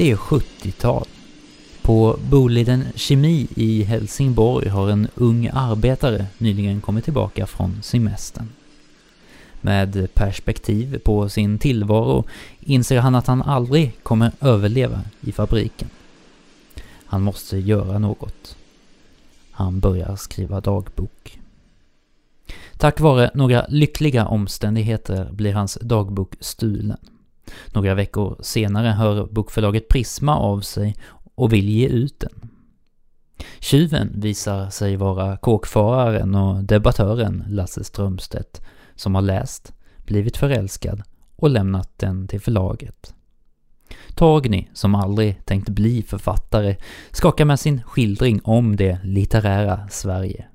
[0.00, 1.06] Det är 70-tal.
[1.82, 8.48] På Boliden Kemi i Helsingborg har en ung arbetare nyligen kommit tillbaka från semestern.
[9.60, 12.24] Med perspektiv på sin tillvaro
[12.60, 15.88] inser han att han aldrig kommer överleva i fabriken.
[17.04, 18.56] Han måste göra något.
[19.50, 21.38] Han börjar skriva dagbok.
[22.76, 26.98] Tack vare några lyckliga omständigheter blir hans dagbok stulen.
[27.72, 30.96] Några veckor senare hör bokförlaget Prisma av sig
[31.34, 32.50] och vill ge ut den.
[33.60, 38.62] Tjuven visar sig vara kåkfararen och debattören Lasse Strömstedt
[38.94, 41.02] som har läst, blivit förälskad
[41.36, 43.14] och lämnat den till förlaget.
[44.14, 46.76] Torgny, som aldrig tänkt bli författare,
[47.10, 50.46] skakar med sin skildring om det litterära Sverige.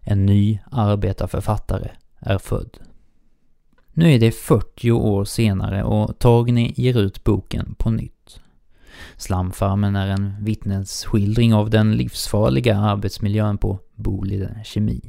[0.00, 2.78] En ny arbetarförfattare är född.
[3.94, 8.40] Nu är det 40 år senare och Torgny ger ut boken på nytt.
[9.16, 15.00] Slamfarmen är en vittnesskildring av den livsfarliga arbetsmiljön på Boliden Kemi.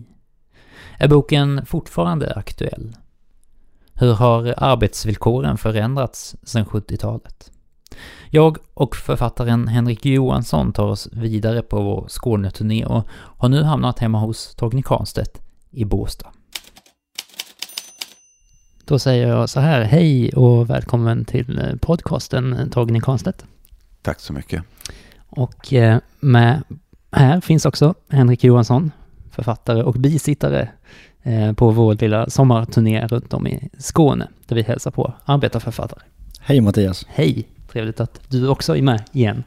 [0.97, 2.95] Är boken fortfarande aktuell?
[3.93, 7.51] Hur har arbetsvillkoren förändrats sedan 70-talet?
[8.29, 13.99] Jag och författaren Henrik Johansson tar oss vidare på vår Skåneturné och har nu hamnat
[13.99, 16.31] hemma hos Torgny Karnstedt i Båstad.
[18.85, 23.45] Då säger jag så här, hej och välkommen till podcasten Torgny Karnstedt.
[24.01, 24.63] Tack så mycket.
[25.29, 26.63] Och eh, med
[27.11, 28.91] här finns också Henrik Johansson,
[29.31, 30.69] författare och bisittare
[31.21, 36.01] eh, på vår lilla sommarturné runt om i Skåne, där vi hälsar på arbetarförfattare.
[36.39, 37.05] Hej Mattias.
[37.09, 39.43] Hej, trevligt att du också är med igen.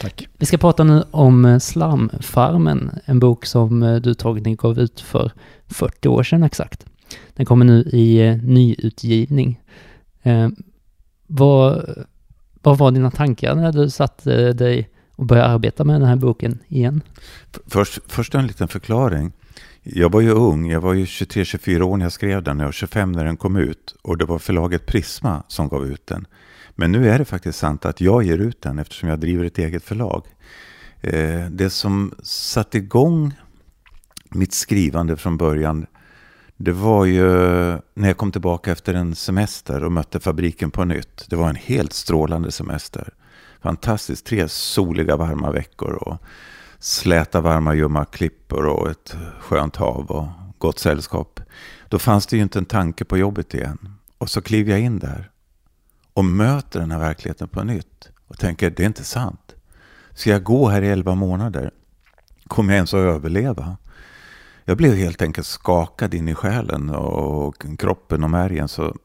[0.00, 0.28] Tack.
[0.38, 5.32] Vi ska prata nu om eh, Slamfarmen, en bok som du Torgny gav ut för
[5.68, 6.86] 40 år sedan exakt.
[7.34, 9.60] Den kommer nu i eh, nyutgivning.
[10.22, 10.48] Eh,
[11.26, 11.90] vad,
[12.62, 16.58] vad var dina tankar när du satte dig och började arbeta med den här boken
[16.68, 17.00] igen?
[17.66, 19.32] Först, först en liten förklaring.
[19.82, 22.72] Jag var ju ung, jag var ju 23-24 år när jag skrev den, jag var
[22.72, 26.26] 25 när den kom ut och det var förlaget Prisma som gav ut den.
[26.74, 29.58] Men nu är det faktiskt sant att jag ger ut den eftersom jag driver ett
[29.58, 30.26] eget förlag.
[31.00, 33.32] Eh, det som satte igång
[34.30, 35.86] mitt skrivande från början,
[36.62, 37.28] det var ju
[37.94, 41.24] när jag kom tillbaka efter en semester och mötte fabriken på nytt.
[41.28, 43.14] Det var en helt strålande semester.
[43.62, 46.22] Fantastiskt, tre soliga varma veckor och
[46.78, 50.28] släta varma ljumma klippor och ett skönt hav och
[50.58, 51.40] gott sällskap.
[51.88, 53.94] Då fanns det ju inte en tanke på jobbet igen.
[54.18, 55.30] Och så kliver jag in där
[56.14, 59.54] och möter den här verkligheten på nytt och tänker det är inte sant.
[60.14, 61.70] Ska jag gå här i elva månader?
[62.46, 63.76] Kommer jag ens att överleva?
[64.70, 68.68] Jag blev helt enkelt skakad in i själen och kroppen och märgen.
[68.68, 68.96] Så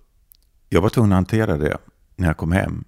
[0.70, 1.78] jag var tvungen att hantera det
[2.16, 2.84] när jag kom hem.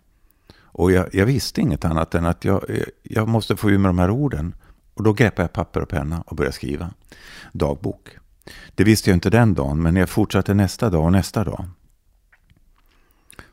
[0.60, 2.64] Och jag, jag visste inget annat än att jag,
[3.04, 4.56] jag måste få ur med de här orden.
[4.94, 6.94] Och då greppade jag papper och penna och började skriva.
[7.52, 8.10] Dagbok.
[8.76, 11.66] Det visste jag inte den dagen, men jag fortsatte nästa dag och nästa dag.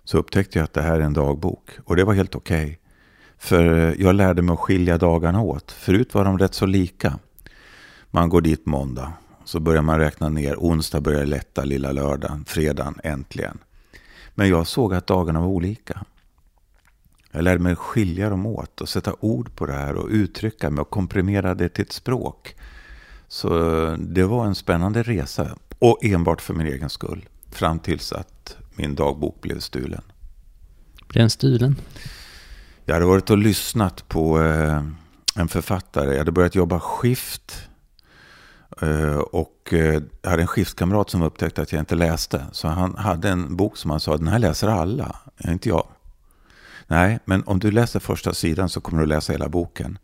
[0.05, 1.71] Så upptäckte jag att det här är en dagbok.
[1.85, 2.65] Och det var helt okej.
[2.65, 2.77] Okay.
[3.39, 5.73] För jag lärde mig att skilja dagarna åt.
[5.73, 7.19] Förut var de rätt så lika.
[8.14, 9.12] Man går dit måndag.
[9.44, 10.56] Så börjar man räkna ner.
[10.56, 12.44] Onsdag börjar lätta, lilla lördagen.
[12.44, 13.58] Fredagen äntligen.
[14.34, 16.04] Men jag såg att dagarna var olika.
[17.30, 20.80] Jag lärde mig skilja dem åt och sätta ord på det här och uttrycka mig
[20.80, 22.56] och komprimera det till ett språk.
[23.28, 23.48] Så
[23.98, 25.56] det var en spännande resa.
[25.78, 27.28] Och enbart för min egen skull.
[27.50, 30.02] Fram tills att min dagbok blev stulen.
[31.08, 31.76] Blev den stulen?
[32.84, 34.82] Jag hade varit och lyssnat på eh,
[35.36, 36.10] en författare.
[36.10, 37.69] Jag hade börjat jobba skift.
[38.82, 42.47] Eh, och eh, jag hade en skiftkamrat som upptäckte att jag inte läste.
[42.52, 45.86] Så han hade en bok som han sa, den här läser alla, eh, inte jag.
[46.86, 49.98] Nej, men om du läser första sidan så kommer du läsa hela boken.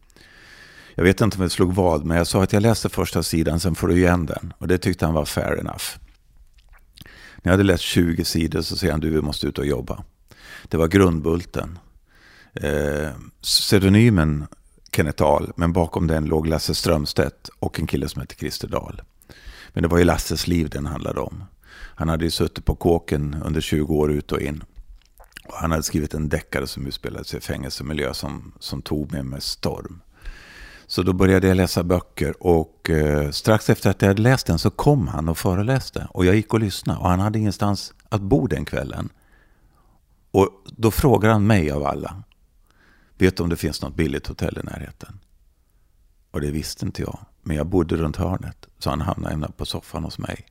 [0.94, 3.60] Jag vet inte om det slog vad, men jag sa att jag läser första sidan,
[3.60, 4.52] sen får du igen den.
[4.58, 5.84] Och det tyckte han var fair enough.
[7.36, 10.04] När jag hade läst 20 sidor så säger han, du vi måste ut och jobba.
[10.68, 11.78] Det var grundbulten.
[12.54, 13.10] Eh,
[13.42, 14.46] pseudonymen
[14.96, 19.02] Kenneth Ahl, men bakom den låg Lasse Strömstedt och en kille som hette Christer Dahl.
[19.72, 21.44] Men det var ju Lasses liv den handlade om.
[21.72, 24.64] Han hade ju suttit på kåken under 20 år ut och in.
[25.48, 29.22] Och han hade skrivit en deckare som utspelade sig i fängelsemiljö som, som tog mig
[29.22, 30.00] med storm.
[30.86, 34.58] Så då började jag läsa böcker och eh, strax efter att jag hade läst den
[34.58, 36.06] så kom han och föreläste.
[36.10, 39.08] Och jag gick och lyssnade och han hade ingenstans att bo den kvällen.
[40.30, 42.22] Och då frågade han mig av alla.
[43.20, 45.20] Vet du om det finns något billigt hotell i närheten?
[46.30, 47.18] Och det visste inte jag.
[47.42, 48.66] Men jag bodde runt hörnet.
[48.78, 50.46] Så han hamnade på soffan hos mig.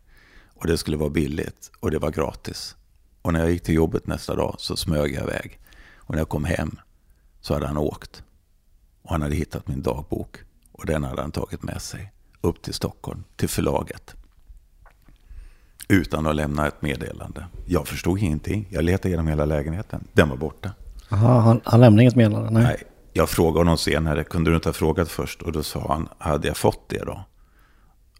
[0.47, 2.75] Och det skulle vara billigt och det var gratis.
[3.21, 5.59] Och när jag gick till jobbet nästa dag så smög jag iväg.
[5.95, 6.79] Och när jag kom hem
[7.41, 8.23] så hade han åkt.
[9.01, 10.37] Och han hade hittat min dagbok.
[10.71, 12.11] Och den hade han tagit med sig
[12.41, 14.15] upp till Stockholm, till förlaget.
[15.87, 17.47] Utan att lämna ett meddelande.
[17.65, 18.67] Jag förstod ingenting.
[18.69, 20.07] Jag letade igenom hela lägenheten.
[20.13, 20.71] Den var borta.
[21.09, 22.51] Aha, han, han lämnade inget meddelande?
[22.51, 22.63] Nej.
[22.63, 22.83] Nej.
[23.13, 25.41] Jag frågade honom senare, kunde du inte ha frågat först?
[25.41, 27.25] Och då sa han, hade jag fått det då?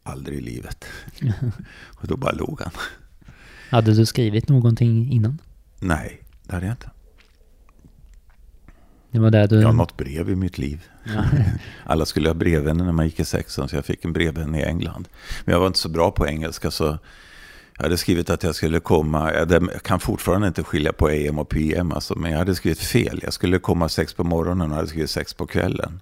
[0.04, 0.86] Aldrig i livet.
[1.96, 2.72] och då bara log han.
[3.70, 5.42] Hade du skrivit någonting innan?
[5.80, 6.90] Nej, det hade jag inte.
[9.12, 9.62] Det var där du...
[9.62, 10.84] Jag har något brev i mitt liv.
[11.04, 11.26] Ja.
[11.86, 14.62] Alla skulle ha brevvänner när man gick i sexan, så jag fick en brevvän i
[14.62, 15.08] England.
[15.46, 16.98] Men jag var inte så bra på engelska, så
[17.80, 21.50] jag hade skrivit att jag skulle komma, jag kan fortfarande inte skilja på AM och
[21.50, 23.20] PM, alltså, men jag hade skrivit fel.
[23.24, 26.02] Jag skulle komma sex på morgonen och hade skrivit sex på kvällen.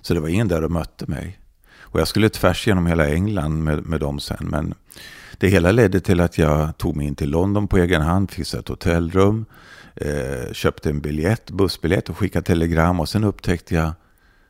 [0.00, 1.40] Så det var ingen där och mötte mig.
[1.80, 4.46] Och jag skulle tvärs genom hela England med, med dem sen.
[4.50, 4.74] Men
[5.38, 8.60] det hela ledde till att jag tog mig in till London på egen hand, fixade
[8.60, 9.44] ett hotellrum,
[9.96, 13.00] eh, köpte en biljett, bussbiljett och skickade telegram.
[13.00, 13.92] Och sen upptäckte jag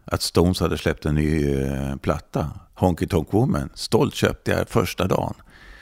[0.04, 3.70] att Stones hade släppt en ny eh, platta, Honky Tonk Woman.
[3.74, 5.34] Stolt köpte jag första dagen.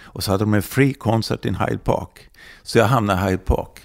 [0.09, 2.31] Och så hade de en free concert in Hyde Park.
[2.63, 3.81] Så jag hamnade i Hyde Park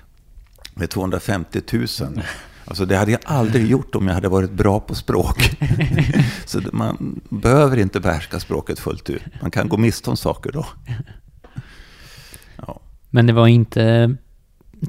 [0.73, 1.87] med 250 000.
[2.65, 5.57] Alltså det hade jag aldrig gjort om jag hade varit bra på språk.
[6.45, 9.23] så man behöver inte behärska språket fullt ut.
[9.41, 10.65] Man kan gå miste om saker då.
[12.55, 12.81] Ja.
[13.09, 14.15] Men det var inte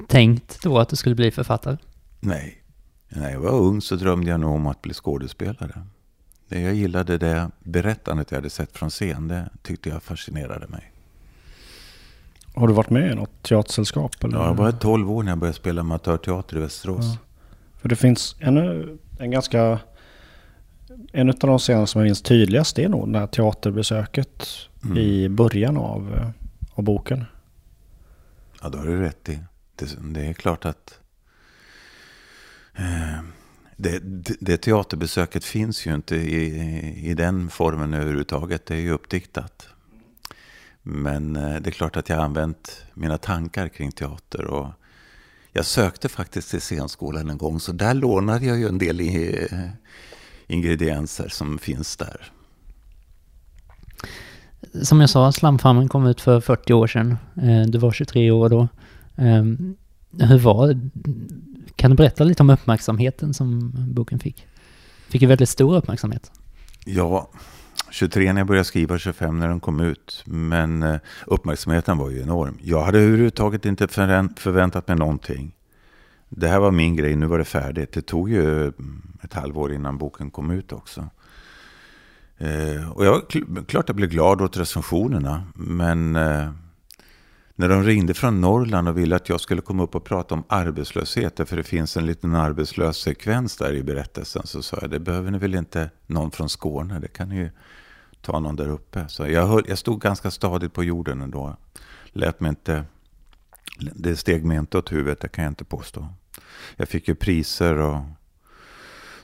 [0.07, 1.77] tänkt då att du skulle bli författare?
[2.19, 2.61] Nej.
[3.09, 5.81] När jag var ung så drömde jag nog om att bli skådespelare.
[6.47, 9.27] Jag gillade det berättandet jag hade sett från scen.
[9.27, 10.91] Det tyckte jag fascinerade mig.
[12.55, 14.23] Har du varit med i något teatersällskap?
[14.23, 14.37] Eller?
[14.37, 17.05] Ja, jag var 12 år när jag började spela amatörteater i Västerås.
[17.05, 17.17] Ja.
[17.81, 18.57] För det finns en,
[19.19, 19.79] en ganska...
[21.11, 24.47] En av de scener som jag minns tydligast är nog det här teaterbesöket
[24.83, 24.97] mm.
[24.97, 26.31] i början av,
[26.73, 27.25] av boken.
[28.61, 29.39] Ja, då har du rätt i.
[29.75, 30.99] Det, det är klart att...
[32.75, 33.23] Eh,
[33.77, 38.65] det, det, det, teaterbesöket finns ju inte i, i den formen överhuvudtaget.
[38.65, 39.67] Det är ju uppdiktat.
[40.87, 44.45] Men eh, det är klart att jag har använt mina tankar kring teater.
[44.45, 44.67] Och
[45.51, 49.69] jag sökte faktiskt till scenskolan en gång, så där lånade jag ju en del eh,
[50.47, 52.31] ingredienser som finns där.
[54.83, 57.17] Som jag sa, Slamfarmen kom ut för 40 år sedan.
[57.41, 58.67] Eh, du var 23 år då.
[59.15, 59.75] Ehm,
[60.19, 60.79] hur var
[61.75, 64.47] Kan du berätta lite om uppmärksamheten som boken fick?
[65.07, 66.31] Fick ju väldigt stor uppmärksamhet.
[66.85, 67.29] Ja,
[67.95, 70.23] 23 när jag började skriva, 25 när den kom ut.
[70.25, 72.57] Men eh, uppmärksamheten var ju enorm.
[72.61, 75.55] Jag hade överhuvudtaget inte förväntat mig någonting.
[76.29, 77.93] Det här var min grej, nu var det färdigt.
[77.93, 81.09] Det tog ju mm, ett halvår innan boken kom ut också.
[82.37, 83.21] Eh, och jag,
[83.67, 85.43] klart jag blev glad åt recensionerna.
[85.55, 86.49] Men eh,
[87.55, 90.43] när de ringde från Norrland och ville att jag skulle komma upp och prata om
[90.47, 94.99] arbetslöshet, för det finns en liten arbetslös sekvens där i berättelsen, så sa jag, det
[94.99, 97.49] behöver ni väl inte någon från Skåne, det kan ni ju
[98.25, 99.05] ta någon där uppe.
[99.07, 101.55] Så jag, höll, jag stod ganska stadigt på jorden ändå.
[102.05, 102.83] Lät mig inte,
[103.79, 106.07] det steg mig inte åt huvudet, det kan jag inte påstå.
[106.75, 108.01] Jag fick ju priser och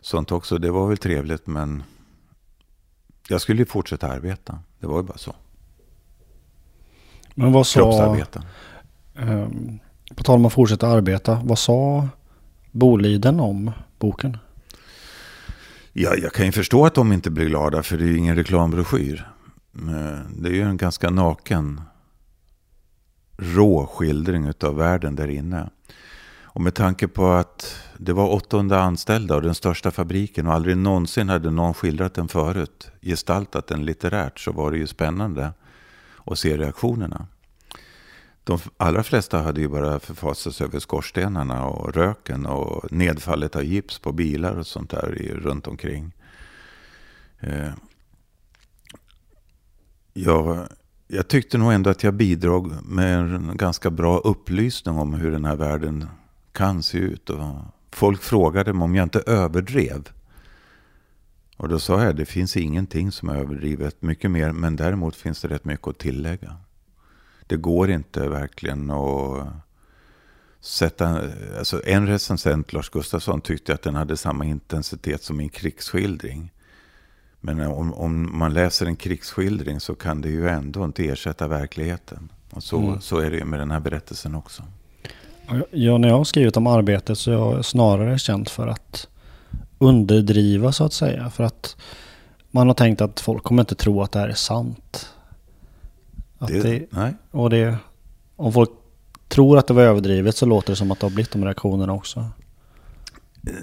[0.01, 0.57] sånt också.
[0.57, 1.83] Det var väl trevligt, men
[3.27, 4.59] jag skulle ju fortsätta arbeta.
[4.79, 5.35] Det var ju bara så.
[7.35, 7.79] Men vad sa...
[7.79, 8.43] Kroppsarbete.
[9.15, 9.79] Um,
[10.15, 11.41] på tal om att fortsätta arbeta.
[11.43, 12.07] Vad sa
[12.71, 14.37] Boliden om boken?
[15.93, 18.35] Ja, jag kan ju förstå att de inte blir glada för det är ju ingen
[18.35, 19.27] reklambroschyr.
[19.75, 21.81] Eh, det är ju en ganska naken,
[23.37, 25.69] rå skildring av världen där inne.
[26.53, 30.77] Och med tanke på att det var 800 anställda och den största fabriken och aldrig
[30.77, 35.53] någonsin hade någon skildrat den förut, gestaltat den litterärt, så var det ju spännande
[36.25, 37.27] att se reaktionerna.
[38.43, 43.99] De allra flesta hade ju bara förfasat över skorstenarna och röken och nedfallet av gips
[43.99, 46.11] på bilar och sånt där runt omkring.
[47.39, 47.73] Eh,
[50.13, 50.67] jag,
[51.07, 55.45] jag tyckte nog ändå att jag bidrog med en ganska bra upplysning om hur den
[55.45, 56.07] här världen
[56.51, 57.29] kan se ut.
[57.29, 57.55] Och
[57.91, 60.09] folk frågade mig om jag inte överdrev.
[61.57, 64.01] Och då sa jag, det finns ingenting som är överdrivet.
[64.01, 66.55] Mycket mer, men däremot finns det rätt mycket att tillägga
[67.51, 69.47] det går inte verkligen att
[70.61, 71.21] sätta...
[71.57, 76.51] Alltså en recensent, Lars Gustafsson, tyckte att den hade samma intensitet som en krigsskildring.
[77.41, 82.31] Men om, om man läser en krigsskildring så kan det ju ändå inte ersätta verkligheten.
[82.49, 83.01] Och så, mm.
[83.01, 84.63] så är det med den här berättelsen också.
[85.71, 89.07] Ja, när jag har skrivit om arbetet så är jag snarare känt för att
[89.77, 91.29] underdriva så att säga.
[91.29, 91.75] För att
[92.51, 95.13] man har tänkt att folk kommer inte tro att det här är sant.
[96.47, 97.13] Det, det, nej.
[97.31, 97.77] Och det,
[98.35, 98.69] om folk
[99.27, 101.93] tror att det var överdrivet så låter det som att det har blivit de reaktionerna
[101.93, 102.25] också.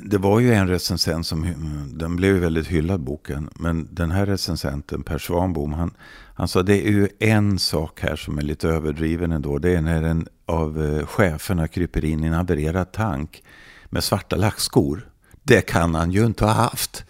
[0.03, 1.55] Det var ju en recensent som,
[1.93, 3.51] den blev ju väldigt hyllad boken.
[3.55, 5.95] Men den här recensenten, Per Svanbom, han,
[6.35, 9.59] han sa det är ju en sak här som är lite överdriven ändå.
[9.59, 13.43] Det är när en av eh, cheferna kryper in i en havererad tank
[13.87, 15.09] med svarta lackskor.
[15.43, 17.05] Det kan han ju inte ha haft.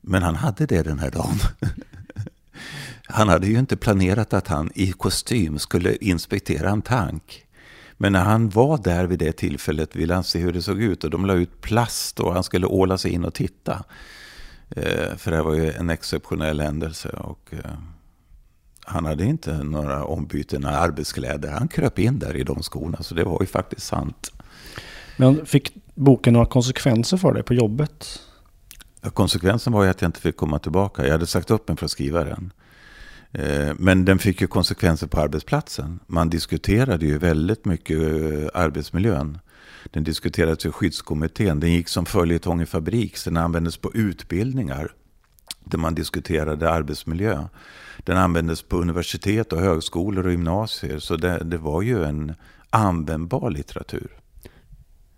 [0.00, 1.38] Men han hade det den här dagen.
[3.16, 7.46] Han hade ju inte planerat att han i kostym skulle inspektera en tank.
[7.96, 11.04] Men när han var där vid det tillfället ville han se hur det såg ut
[11.04, 13.84] och de la ut plast och han skulle åla sig in och titta.
[14.70, 17.08] Eh, för det var ju en exceptionell händelse.
[17.08, 17.70] Och, eh,
[18.84, 21.50] han hade inte några ombyten arbetskläder.
[21.50, 24.32] Han kröp in där i de skorna, så det var ju faktiskt sant.
[25.16, 28.20] Men fick boken några konsekvenser för dig på jobbet?
[29.12, 31.04] Konsekvensen var ju att jag inte fick komma tillbaka.
[31.04, 32.52] Jag hade sagt upp mig för att skriva den.
[33.38, 36.00] Eh, men den fick ju konsekvenser på arbetsplatsen.
[36.06, 39.38] Man diskuterade ju väldigt mycket eh, arbetsmiljön.
[39.90, 41.60] Den diskuterades i skyddskommittén.
[41.60, 43.24] Den gick som följetong i Fabriks.
[43.24, 44.92] Den användes på utbildningar
[45.64, 47.44] där man diskuterade arbetsmiljö.
[47.98, 50.98] Den användes på universitet och högskolor och gymnasier.
[50.98, 52.34] Så det, det var ju en
[52.70, 54.08] användbar litteratur.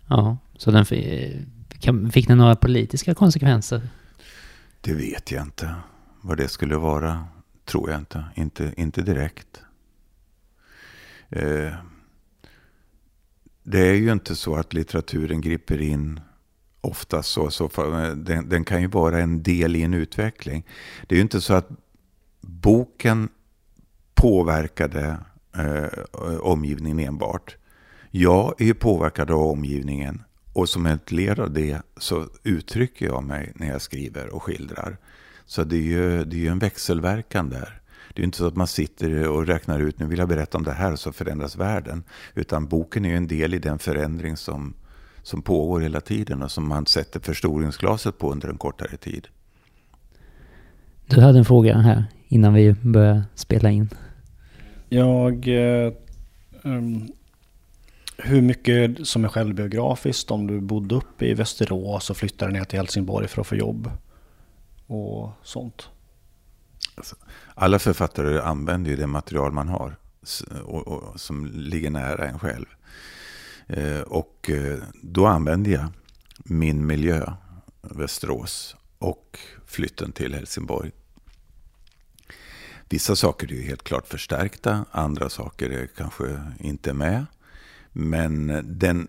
[0.07, 0.85] Ja, så den
[2.11, 3.81] fick den några politiska konsekvenser?
[4.81, 5.75] Det vet jag inte
[6.21, 7.25] vad det skulle vara
[7.69, 8.25] tror jag inte.
[8.35, 9.63] Inte, inte direkt.
[11.29, 11.73] Eh,
[13.63, 16.19] det är ju inte så att litteraturen griper in
[16.81, 17.29] oftast.
[17.29, 17.51] så.
[17.51, 17.69] så
[18.15, 20.65] den, den, kan ju vara en del i en utveckling.
[21.07, 21.69] Det är ju inte så att
[22.41, 23.29] boken
[24.13, 25.17] påverkade
[25.55, 26.03] eh,
[26.39, 27.57] omgivningen enbart.
[28.11, 30.23] Jag är ju påverkad av omgivningen
[30.53, 34.97] och som ett led av det så uttrycker jag mig när jag skriver och skildrar.
[35.45, 37.81] Så det är ju, det är ju en växelverkan där.
[38.13, 40.63] Det är inte så att man sitter och räknar ut, nu vill jag berätta om
[40.63, 42.03] det här så förändras världen.
[42.35, 44.73] Utan boken är ju en del i den förändring som,
[45.23, 49.27] som pågår hela tiden och som man sätter förstoringsglaset på under en kortare tid.
[51.07, 53.89] Du hade en fråga här innan vi började spela in.
[54.89, 55.47] Jag...
[55.47, 55.93] Eh,
[56.63, 57.09] um,
[58.23, 62.79] hur mycket som är självbiografiskt om du bodde uppe i Västerås och flyttade ner till
[62.79, 63.91] Helsingborg för att få jobb?
[64.89, 65.89] och sånt.
[66.95, 67.15] Alltså,
[67.55, 69.95] alla författare använder ju det material man har
[70.63, 72.65] och, och, som ligger nära en själv.
[73.67, 75.85] Eh, och eh, då använder jag
[76.43, 77.33] min miljö,
[77.81, 80.91] Västerås, och flytten till Helsingborg.
[82.89, 87.25] Vissa saker är ju helt klart förstärkta, andra saker är kanske inte med.
[87.99, 89.07] Men den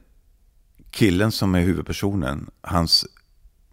[0.90, 3.06] killen som är huvudpersonen, hans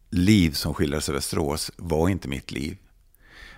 [0.10, 2.78] liv som skildras i Västerås var inte mitt liv.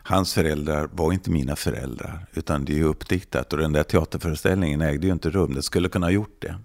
[0.04, 3.54] Hans föräldrar var inte mina föräldrar, utan det är uppdiktat.
[3.54, 6.56] Och den där teaterföreställningen ägde ju inte rum, det skulle kunna ha gjort det.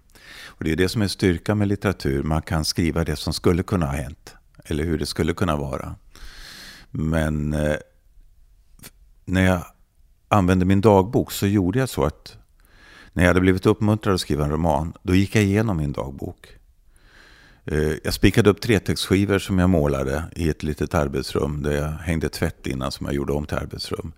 [0.46, 3.62] Och det är det som är styrkan med litteratur, man kan skriva det som skulle
[3.62, 4.34] kunna ha hänt.
[4.64, 5.94] Eller hur det skulle kunna vara.
[6.90, 7.76] Men eh,
[9.24, 9.64] när jag
[10.28, 12.43] använde min dagbok så gjorde jag så att
[13.14, 16.48] när jag hade blivit uppmuntrad att skriva en roman, då gick jag igenom min dagbok.
[17.64, 22.28] Eh, jag spikade upp tretextskivor som jag målade i ett litet arbetsrum där jag hängde
[22.28, 24.12] tvätt innan som jag gjorde om till arbetsrum.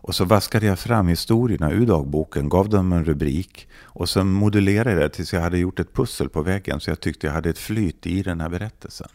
[0.00, 4.90] Och så vaskade jag fram historierna ur dagboken, gav dem en rubrik och sen modulerade
[4.90, 7.50] jag det tills jag hade gjort ett pussel på väggen så jag tyckte jag hade
[7.50, 9.08] ett flyt i den här berättelsen.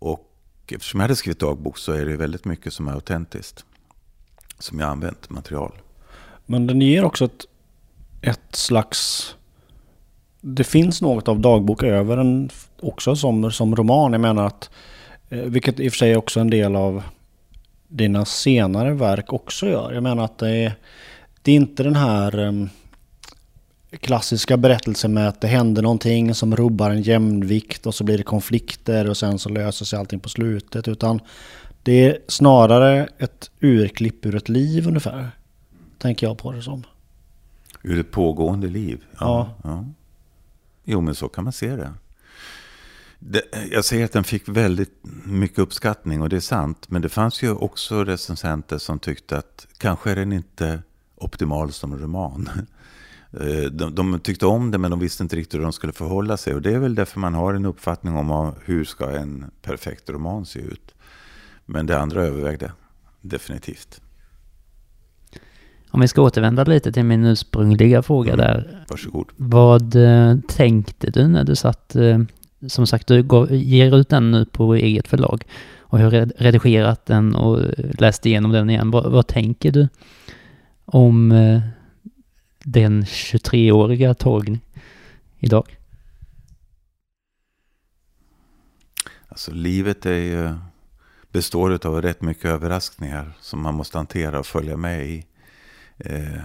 [0.00, 0.28] Och
[0.68, 3.64] eftersom jag hade skrivit dagbok så är det väldigt mycket som är autentiskt.
[4.58, 5.72] Som jag använt material.
[6.46, 7.44] Men den ger också ett,
[8.22, 9.34] ett slags
[10.40, 14.12] det finns något av dagbok över den också som, som roman.
[14.12, 14.70] Jag menar att,
[15.28, 17.02] eh, vilket i och för sig också en del av
[17.88, 19.92] dina senare verk också gör.
[19.92, 20.72] Jag menar att det är,
[21.42, 22.68] det är inte den här ehm,
[24.00, 28.24] klassiska berättelsen med att det händer någonting som rubbar en jämnvikt och så blir det
[28.24, 30.88] konflikter och sen så löser sig allting på slutet.
[30.88, 31.20] Utan
[31.82, 35.30] det är snarare ett urklipp ur ett liv ungefär.
[35.98, 36.84] Tänker jag på det som.
[37.82, 39.04] Ur ett pågående liv?
[39.20, 39.54] Ja.
[39.64, 39.84] ja.
[40.84, 41.92] Jo, men så kan man se det.
[43.18, 43.42] det.
[43.70, 46.90] Jag säger att den fick väldigt mycket uppskattning och det är sant.
[46.90, 50.82] Men det fanns ju också recensenter som tyckte att kanske är den inte
[51.16, 52.50] optimal som roman.
[53.32, 56.36] Eh, de, de, tyckte om det men de visste inte riktigt hur de skulle förhålla
[56.36, 56.54] sig.
[56.54, 60.46] Och det är väl därför man har en uppfattning om hur ska en perfekt roman
[60.46, 60.94] se ut.
[61.66, 62.72] Men det andra övervägde
[63.20, 64.00] definitivt.
[65.90, 68.46] Om vi ska återvända lite till min ursprungliga fråga mm.
[68.46, 68.84] där.
[68.88, 69.26] Varsågod.
[69.36, 72.18] Vad eh, tänkte du när du satt, eh,
[72.66, 75.44] som sagt du ger ut den nu på eget förlag
[75.80, 76.10] och har
[76.42, 78.90] redigerat den och läst igenom den igen.
[78.90, 79.88] Vad, vad tänker du
[80.84, 81.60] om eh,
[82.64, 84.58] den 23-åriga Torgny
[85.38, 85.78] idag?
[89.28, 90.54] Alltså livet är ju,
[91.32, 95.24] består av rätt mycket överraskningar som man måste hantera och följa med i.
[95.98, 96.42] Eh,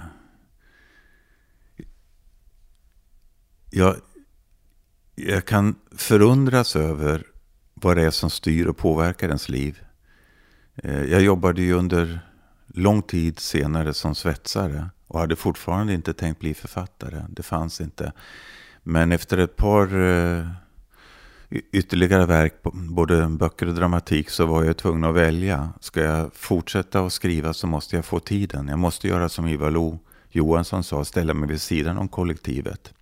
[3.70, 3.96] jag,
[5.16, 7.24] jag kan förundras över
[7.74, 9.82] vad det är som styr och påverkar ens liv.
[10.76, 12.20] Eh, jag jobbade ju under
[12.68, 17.22] lång tid senare som svetsare och hade fortfarande inte tänkt bli författare.
[17.30, 18.12] Det fanns inte.
[18.84, 20.48] Men efter ett par eh,
[21.72, 25.70] ytterligare verk, både böcker och dramatik, så var jag tvungen att välja.
[25.80, 28.68] Ska jag fortsätta att skriva så måste jag få tiden.
[28.68, 32.94] Jag måste göra som Ivar Lo Johansson sa, ställa mig vid sidan om kollektivet.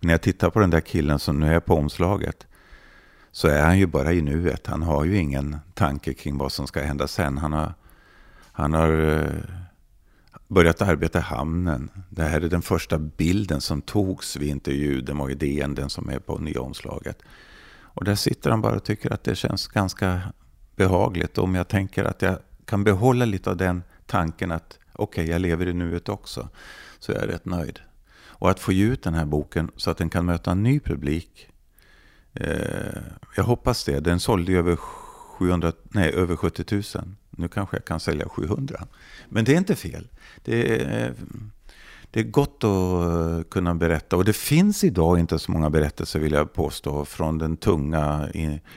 [0.00, 2.46] Men när jag tittar på den där killen som nu är på omslaget
[3.32, 4.66] så är han ju bara i nuet.
[4.66, 7.38] Han har ju ingen tanke kring vad som ska hända sen.
[7.38, 7.74] Han har,
[8.52, 9.64] han har eh,
[10.54, 11.90] börjat arbeta i hamnen.
[12.10, 16.18] Det här är den första bilden som togs vid intervjun och idén, den som är
[16.18, 17.22] på nya omslaget.
[17.94, 20.20] Och där sitter han bara och tycker att det känns ganska
[20.76, 21.38] behagligt.
[21.38, 25.40] Om jag tänker att jag kan behålla lite av den tanken att okej, okay, jag
[25.40, 26.48] lever i nuet också,
[26.98, 27.80] så är jag rätt nöjd.
[28.36, 30.80] Och att få ge ut den här boken så att den kan möta en ny
[30.80, 31.48] publik.
[32.32, 33.02] Eh,
[33.36, 34.00] jag hoppas det.
[34.00, 34.78] Den sålde ju över,
[35.34, 36.82] 700, nej, över 70 000.
[37.30, 38.86] Nu kanske jag kan sälja 700.
[39.28, 40.08] Men det är inte fel.
[40.42, 41.14] Det är,
[42.10, 44.16] det är gott att eh, kunna berätta.
[44.16, 48.28] Och det finns idag inte så många berättelser vill jag påstå från den tunga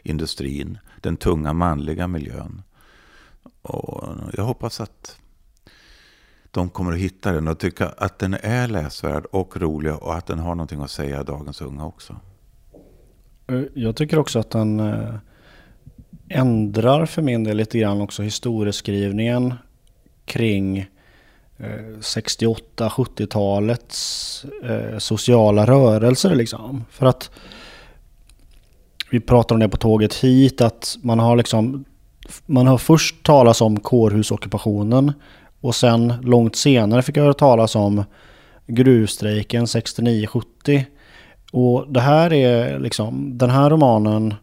[0.03, 0.77] industrin.
[1.01, 2.61] Den tunga manliga miljön.
[3.61, 5.19] Och jag hoppas att
[6.51, 10.25] de kommer att hitta den och tycka att den är läsvärd och rolig och att
[10.25, 12.15] den har någonting att säga dagens unga också.
[13.47, 15.15] Eh, jag tycker också att den eh,
[16.29, 19.53] ändrar för min del lite grann också historieskrivningen
[20.25, 20.77] kring
[21.57, 26.85] eh, 68-70-talets eh, sociala rörelser liksom.
[26.91, 27.31] För att
[29.11, 31.85] vi pratade om det på tåget hit att man har liksom
[32.45, 35.13] man har först talas om kårhusockupationen
[35.61, 38.03] och sen långt senare fick jag höra talas om
[38.67, 40.83] gruvstrejken 69-70.
[41.51, 44.33] Och det här är liksom, den här romanen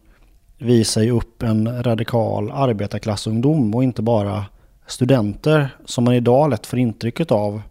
[0.57, 4.45] visar ju upp en radikal arbetarklassungdom och inte bara
[4.87, 7.61] studenter som man idag lätt får intrycket av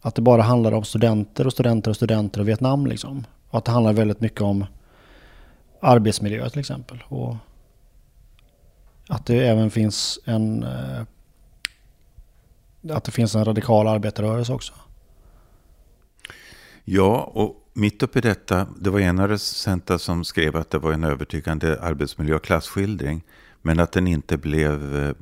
[0.00, 3.26] att det bara handlar om studenter och studenter och studenter och Vietnam liksom.
[3.50, 4.64] Och att det handlar väldigt mycket om
[5.80, 7.02] arbetsmiljö till exempel.
[7.08, 7.36] Och
[9.08, 11.02] att det även finns en eh,
[12.90, 14.72] att det finns en radikal arbetarrörelse också.
[16.84, 19.36] Ja, och mitt uppe i detta, det var en av
[19.98, 23.24] som skrev att det var en övertygande arbetsmiljö och klasskildring.
[23.62, 25.14] Men att den inte blev eh,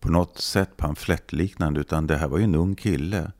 [0.00, 3.32] på något sätt pamflettliknande, utan det här var ju en ung kille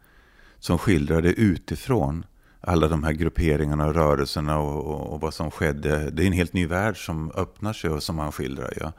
[0.59, 2.25] som skildrade utifrån
[2.61, 6.11] alla de här grupperingarna och rörelserna och, och, och, vad som skedde.
[6.11, 8.73] Det är en helt ny värld som öppnar sig och som han skildrar.
[8.81, 8.92] Ja.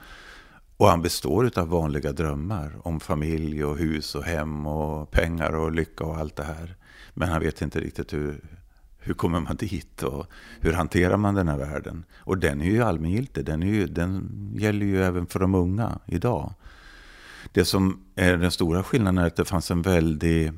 [0.78, 5.72] Och han består av vanliga drömmar om familj och hus och hem och pengar och
[5.72, 6.76] lycka och allt det här.
[7.14, 8.42] Men han vet inte riktigt hur,
[9.10, 10.28] hur kommer man dit och
[10.60, 12.06] hur hanterar man den här världen.
[12.18, 16.00] Och den är ju allmängiltig, den, är ju, den gäller ju även för de unga
[16.06, 16.54] idag.
[17.52, 20.52] Det som är den stora skillnaden är att det fanns en väldig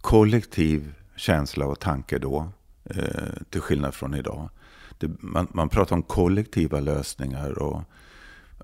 [0.00, 2.48] kollektiv känsla och tanke då,
[2.84, 4.50] eh, till skillnad från idag.
[4.98, 7.82] Det, man, man pratar om kollektiva lösningar och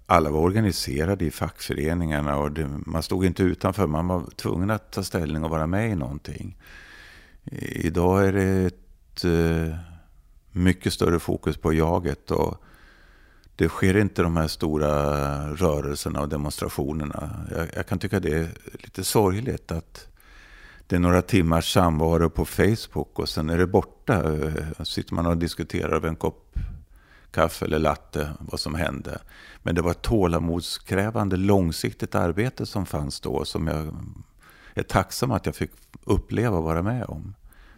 [0.07, 3.87] alla var organiserade i fackföreningarna och det, man stod inte utanför.
[3.87, 6.57] Man var tvungen att ta ställning och vara med i någonting.
[7.61, 8.71] Idag är det
[9.15, 9.77] ett eh,
[10.53, 12.31] mycket större fokus på jaget.
[12.31, 12.63] och
[13.57, 14.91] det sker inte de här stora
[15.55, 17.47] rörelserna och demonstrationerna.
[17.51, 20.09] Jag, jag, kan tycka det är lite sorgligt att
[20.87, 24.35] det är några timmars samvaro på Facebook och sen är det borta.
[24.35, 26.59] Eh, sitter man och diskuterar över en kopp
[27.31, 29.19] kaffe eller latte vad som hände.
[29.63, 33.95] Men det var ett tålamodskrävande långsiktigt arbete som fanns då som jag
[34.75, 35.71] är tacksam att jag fick
[36.05, 37.35] uppleva och vara med om.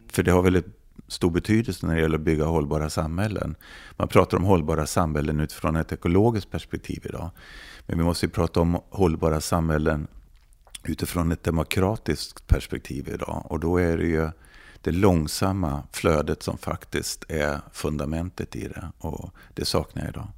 [0.08, 3.54] För det har väldigt stor betydelse när det gäller att bygga hållbara samhällen.
[3.96, 7.30] Man pratar om hållbara samhällen utifrån ett ekologiskt perspektiv idag.
[7.86, 10.06] Men vi måste ju prata om hållbara samhällen
[10.84, 13.46] utifrån ett demokratiskt perspektiv idag.
[13.48, 14.30] Och då är det ju
[14.80, 18.92] det långsamma flödet som faktiskt är fundamentet i det.
[18.98, 20.28] Och det saknar jag idag.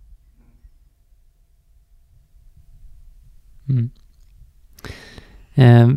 [3.68, 3.90] Mm.
[5.54, 5.88] Eh,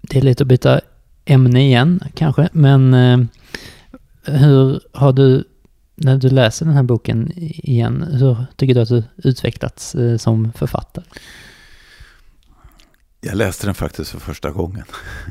[0.00, 0.80] det är lite att byta
[1.28, 3.18] ämne igen kanske, men eh,
[4.22, 5.44] hur har du,
[5.94, 10.52] när du läser den här boken igen, hur tycker du att du utvecklats eh, som
[10.52, 11.04] författare?
[13.20, 14.84] Jag läste den faktiskt för första gången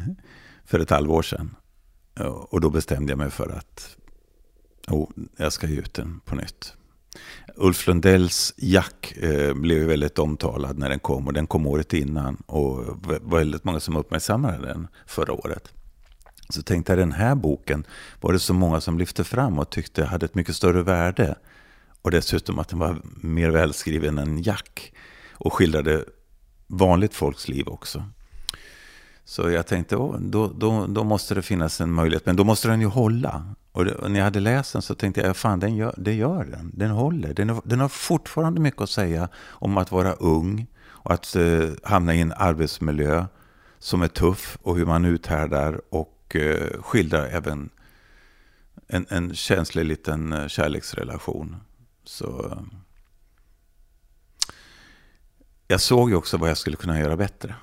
[0.66, 1.56] för ett halvår sedan.
[2.20, 3.98] Eh, och då bestämde jag mig för att
[4.88, 6.74] oh, jag ska ge ut den på nytt.
[7.56, 12.36] Ulf Lundells Jack eh, blev väldigt omtalad när den kom och den kom året innan
[12.46, 15.74] och var väldigt många som uppmärksammade den förra året.
[16.50, 17.86] Så tänkte jag den här boken
[18.22, 21.36] var det så många som lyfte fram och tyckte hade ett mycket större värde.
[22.02, 24.94] Och dessutom att den var mer välskriven än Jack
[25.32, 26.06] och skildrade
[26.68, 28.04] vanligt folks liv också.
[29.26, 32.26] Så jag tänkte, oh, då, då, då måste det finnas en möjlighet.
[32.26, 33.56] Men då måste den ju hålla.
[33.72, 36.14] Och, det, och när jag hade läst den så tänkte jag, fan den gör, det
[36.14, 36.72] gör den.
[36.74, 37.34] Den håller.
[37.34, 42.16] Den, den har fortfarande mycket att säga om att vara ung och att eh, hamna
[42.16, 43.26] i en arbetsmiljö
[43.80, 47.70] som är tuff och hur man uthärdar och och eh, skildrar även
[48.88, 51.56] en, en känslig liten eh, kärleksrelation.
[52.04, 52.62] Så eh,
[55.68, 57.56] jag såg ju också vad jag skulle kunna göra bättre.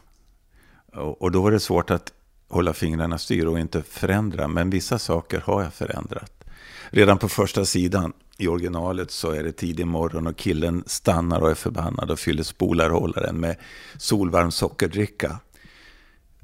[0.93, 2.13] Och, och då var det svårt att
[2.49, 4.49] hålla fingrarna styr och inte förändra.
[4.49, 6.45] Men vissa saker har jag förändrat.
[6.91, 11.51] Redan på första sidan i originalet så är det tidig morgon och killen stannar och
[11.51, 13.57] är förbannad och fyller spolarhållaren med
[13.99, 15.41] solvarm sockerdricka.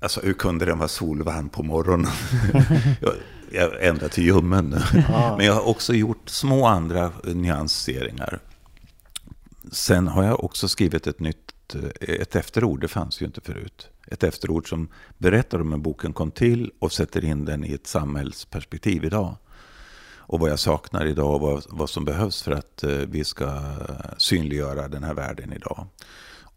[0.01, 2.11] Alltså hur kunde den vara solvarm på morgonen?
[3.51, 5.03] jag, ändrar till ljummen nu.
[5.37, 8.39] Men jag har också gjort små andra nyanseringar.
[9.73, 14.25] Sen har jag också skrivit ett nytt, ett efterord, det fanns ju inte förut ett
[14.25, 19.05] efterord som berättar om hur boken kom till och sätter in den i ett samhällsperspektiv
[19.05, 19.37] idag.
[20.17, 23.77] Och vad jag saknar idag och vad, vad som behövs för att eh, vi ska
[24.17, 25.87] synliggöra den här världen idag.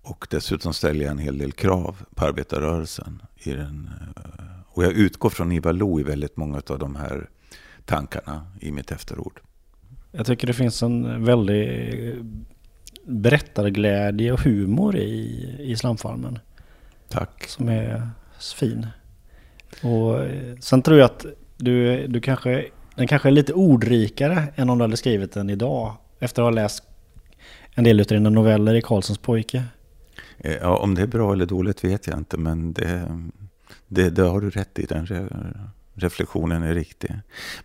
[0.04, 3.22] Och dessutom ställer jag en hel del krav på arbetarrörelsen.
[3.44, 4.24] I den, eh,
[4.68, 7.30] och jag utgår från Ivar Lo i väldigt många av de här
[7.86, 9.40] tankarna i mitt efterord.
[10.12, 12.16] Jag tycker det finns en väldig
[13.06, 16.40] berättarglädje och humor i, i slamfarmen.
[17.10, 17.46] Tack.
[17.48, 18.10] Som är
[18.56, 18.88] fin.
[19.84, 21.26] Och eh, sen tror jag att
[21.58, 25.96] du, du kanske, den kanske är lite ordrikare än om du hade skrivit den idag.
[26.20, 26.84] Efter att ha läst
[27.76, 29.64] en del av dina noveller i Karlssons pojke.
[30.44, 33.20] Eh, ja, om det är bra eller dåligt vet jag inte, men det,
[33.88, 34.86] det, det har du rätt i.
[34.86, 35.28] Den re,
[35.94, 37.16] reflektionen är riktig.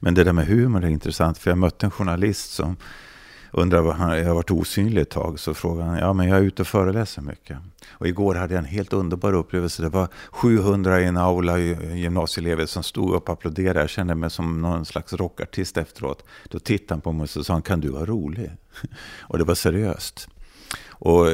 [0.01, 2.77] Men det där med humor är intressant, för jag mötte en journalist som
[3.53, 5.41] undrar vad han, jag har varit osynlig ett tag.
[5.41, 7.59] Så frågade han, ja men jag är ute och föreläser mycket.
[7.91, 9.83] Och igår hade jag en helt underbar upplevelse.
[9.83, 13.81] Det var 700 i en aula gymnasieelever som stod upp och applåderade.
[13.81, 16.25] Jag kände mig som någon slags rockartist efteråt.
[16.49, 18.51] Då tittade han på mig och sa, kan du vara rolig?
[19.21, 20.29] Och det var seriöst.
[20.91, 21.27] Och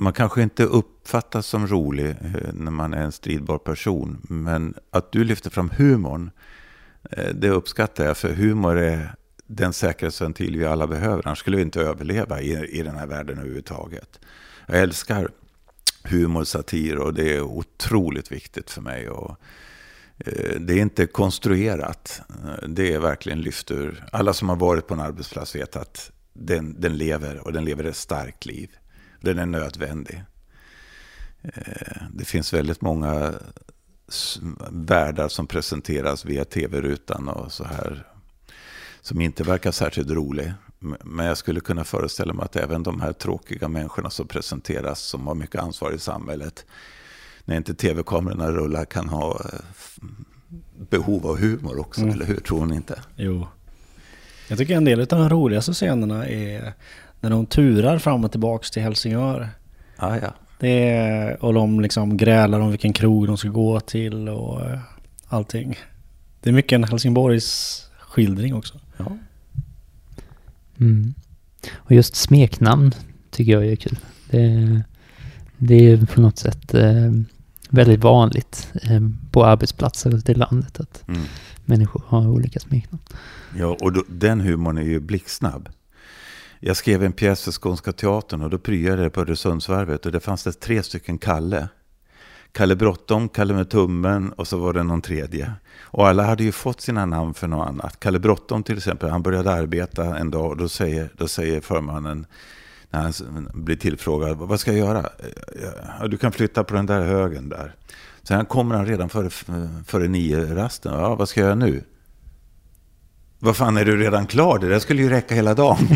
[0.00, 4.26] man kanske inte uppfattas som rolig eh, när man är en stridbar person.
[4.28, 6.30] Men att du lyfter fram humorn,
[7.10, 8.16] eh, det uppskattar jag.
[8.16, 9.14] För humor är
[9.46, 11.26] den säkerhetsventil vi alla behöver.
[11.26, 14.20] Annars skulle vi inte överleva i, i den här världen överhuvudtaget.
[14.66, 15.28] Jag älskar
[16.04, 19.08] humor, satir och det är otroligt viktigt för mig.
[19.08, 19.36] Och,
[20.18, 22.20] eh, det är inte konstruerat.
[22.68, 24.04] Det är verkligen lyft ur.
[24.12, 27.84] Alla som har varit på en arbetsplats vet att den, den lever och den lever
[27.84, 28.70] ett starkt liv.
[29.20, 30.22] Den är nödvändig.
[31.42, 33.34] Eh, det finns väldigt många
[34.70, 38.06] världar som presenteras via tv-rutan och så här
[39.00, 40.52] som inte verkar särskilt rolig.
[41.04, 45.26] Men jag skulle kunna föreställa mig att även de här tråkiga människorna som presenteras som
[45.26, 46.66] har mycket ansvar i samhället,
[47.44, 49.60] när inte tv-kamerorna rullar, kan ha eh,
[50.90, 52.14] behov av humor också, mm.
[52.14, 52.40] eller hur?
[52.40, 53.02] Tror ni inte?
[53.16, 53.48] Jo.
[54.48, 56.72] Jag tycker en del av de roligaste scenerna är
[57.20, 59.48] när de turar fram och tillbaka till Helsingör.
[59.96, 60.34] Ah, ja.
[60.58, 64.78] Det är, och de liksom grälar om vilken krog de ska gå till och eh,
[65.28, 65.76] allting.
[66.40, 68.80] Det är mycket en Helsingborgs skildring också.
[68.96, 69.18] Ja.
[70.80, 71.14] Mm.
[71.74, 72.94] Och just smeknamn
[73.30, 73.98] tycker jag är kul.
[74.30, 74.82] Det,
[75.56, 77.12] det är på något sätt eh,
[77.70, 79.00] väldigt vanligt eh,
[79.30, 81.20] på arbetsplatser ute i landet att mm.
[81.64, 83.02] människor har olika smeknamn.
[83.56, 85.68] Ja, och då, den humorn är ju blixtsnabb.
[86.60, 90.20] Jag skrev en pjäs för Skånska Teatern och då pryade det på Öresundsvarvet och det
[90.20, 91.68] fanns det tre stycken Kalle.
[92.52, 95.52] Kalle Bråttom, Kalle med tummen och så var det någon tredje.
[95.80, 98.00] Och alla hade ju fått sina namn för något annat.
[98.00, 102.26] Kalle Bråttom till exempel, han började arbeta en dag och då säger, då säger förmannen
[102.90, 105.08] när han blir tillfrågad, vad ska jag göra?
[106.00, 107.74] Ja, du kan flytta på den där högen där.
[108.22, 109.30] Sen kommer han redan före,
[109.86, 110.92] före nio-rasten.
[110.92, 111.84] Ja, vad ska jag göra nu?
[113.40, 114.58] Vad fan, är du redan klar?
[114.58, 115.78] Det där skulle ju räcka hela dagen.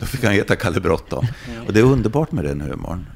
[0.00, 1.26] Då fick han heta Kalle Bråttom.
[1.66, 3.06] Och det är underbart med den humorn.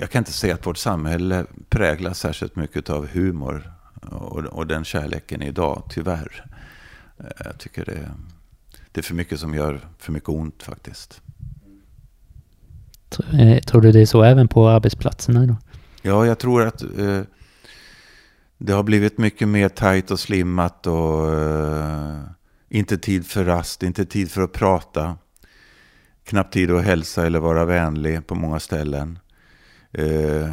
[0.00, 4.84] Jag kan inte säga att vårt samhälle präglas särskilt mycket av humor och, och den
[4.84, 6.44] kärleken idag, tyvärr.
[7.18, 8.10] Eh, jag tycker det,
[8.92, 11.20] det är för mycket som gör för mycket ont faktiskt.
[13.32, 15.56] Eh, tror du det är så även på arbetsplatserna då?
[16.02, 17.20] Ja, jag tror att eh,
[18.58, 22.20] det har blivit mycket mer tajt och slimmat och eh,
[22.70, 25.16] inte tid för rast, inte tid för att prata.
[26.24, 29.18] knappt tid att hälsa eller vara vänlig på många ställen.
[29.92, 30.52] Eh,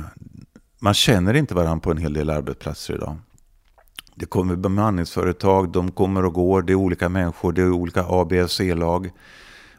[0.80, 3.17] man känner inte varandra på en hel del arbetsplatser idag.
[4.15, 8.27] Det kommer bemanningsföretag, de kommer och går, det är olika människor, det är olika A,
[8.30, 9.12] B och C-lag.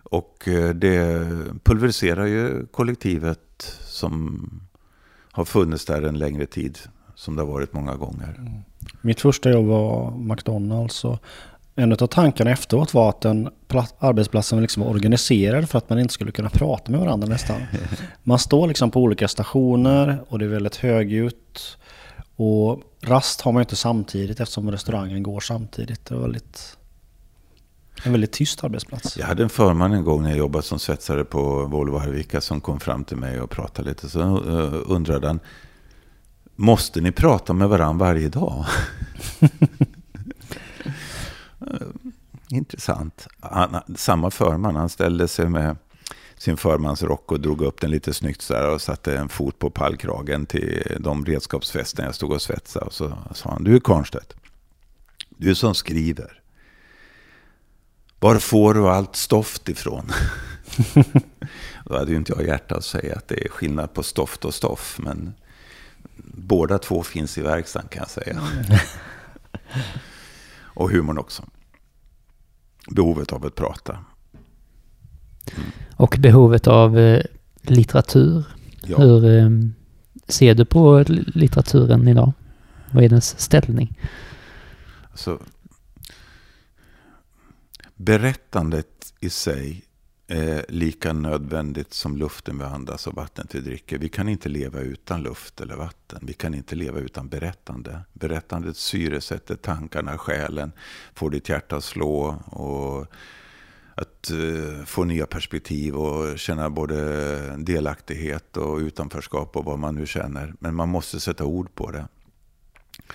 [0.03, 1.29] Och det
[1.65, 4.51] pulveriserar ju kollektivet som
[5.33, 6.79] har funnits där en längre tid,
[7.15, 8.35] som det har varit många gånger.
[8.39, 8.53] Mm.
[9.01, 11.05] Mitt första jobb var McDonalds.
[11.05, 11.19] Och
[11.79, 13.49] en av tankarna efteråt var att den
[13.99, 17.63] arbetsplatsen liksom var organiserad för att man inte skulle kunna prata med varandra nästan.
[18.23, 21.79] Man står liksom på olika stationer och det är väldigt högljutt.
[22.37, 26.05] Och rast har man inte samtidigt eftersom restaurangen går samtidigt.
[26.05, 26.77] Det var väldigt,
[28.05, 29.17] en väldigt tyst arbetsplats.
[29.17, 32.61] Jag hade en förman en gång när jag jobbade som svetsare på Volvo Arvika som
[32.61, 34.09] kom fram till mig och pratade lite.
[34.09, 35.41] Så eh, undrade han,
[36.57, 38.65] måste ni prata med varandra varje dag?
[42.51, 43.29] Intressant.
[43.41, 45.77] Han, samma förman, han ställde sig med
[46.37, 50.47] sin förmansrock och drog upp den lite snyggt så och satte en fot på pallkragen
[50.47, 52.87] till de redskapsfästen jag stod och svetsade.
[52.87, 54.35] Och så sa han, du Karnstedt,
[55.29, 56.41] du som skriver,
[58.21, 60.11] var får du allt stoft ifrån?
[61.85, 64.55] Då hade ju inte jag hjärta att säga att det är skillnad på stoft och
[64.55, 65.35] stoff, men
[66.35, 68.43] båda två finns i verkstaden kan jag säga.
[70.61, 71.45] och humorn också.
[72.91, 73.99] Behovet av att prata.
[75.97, 77.23] Och behovet av eh,
[77.63, 78.45] litteratur.
[78.83, 78.99] Ja.
[78.99, 79.51] Hur eh,
[80.29, 82.33] ser du på litteraturen idag?
[82.91, 83.99] Vad är dess ställning?
[85.11, 85.39] Alltså,
[87.97, 89.85] berättandet i sig
[90.29, 93.99] är lika nödvändigt som luften vi andas och vattnet vi dricker.
[93.99, 96.19] Vi kan inte leva utan luft eller vatten.
[96.23, 98.01] Vi kan inte leva utan berättande.
[98.13, 100.73] Berättandet syresätter tankarna, själen,
[101.15, 103.07] får ditt hjärta att slå och
[103.95, 110.07] att uh, få nya perspektiv och känna både delaktighet och utanförskap och vad man nu
[110.07, 110.55] känner.
[110.59, 112.09] Men man måste sätta ord på det.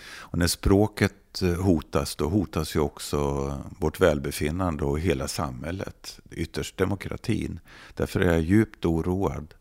[0.02, 6.20] Och när språket eh, hotas, då hotas ju också vårt välbefinnande och hela samhället.
[6.32, 7.60] Ytterst demokratin.
[7.94, 9.54] Därför är jag djupt oroad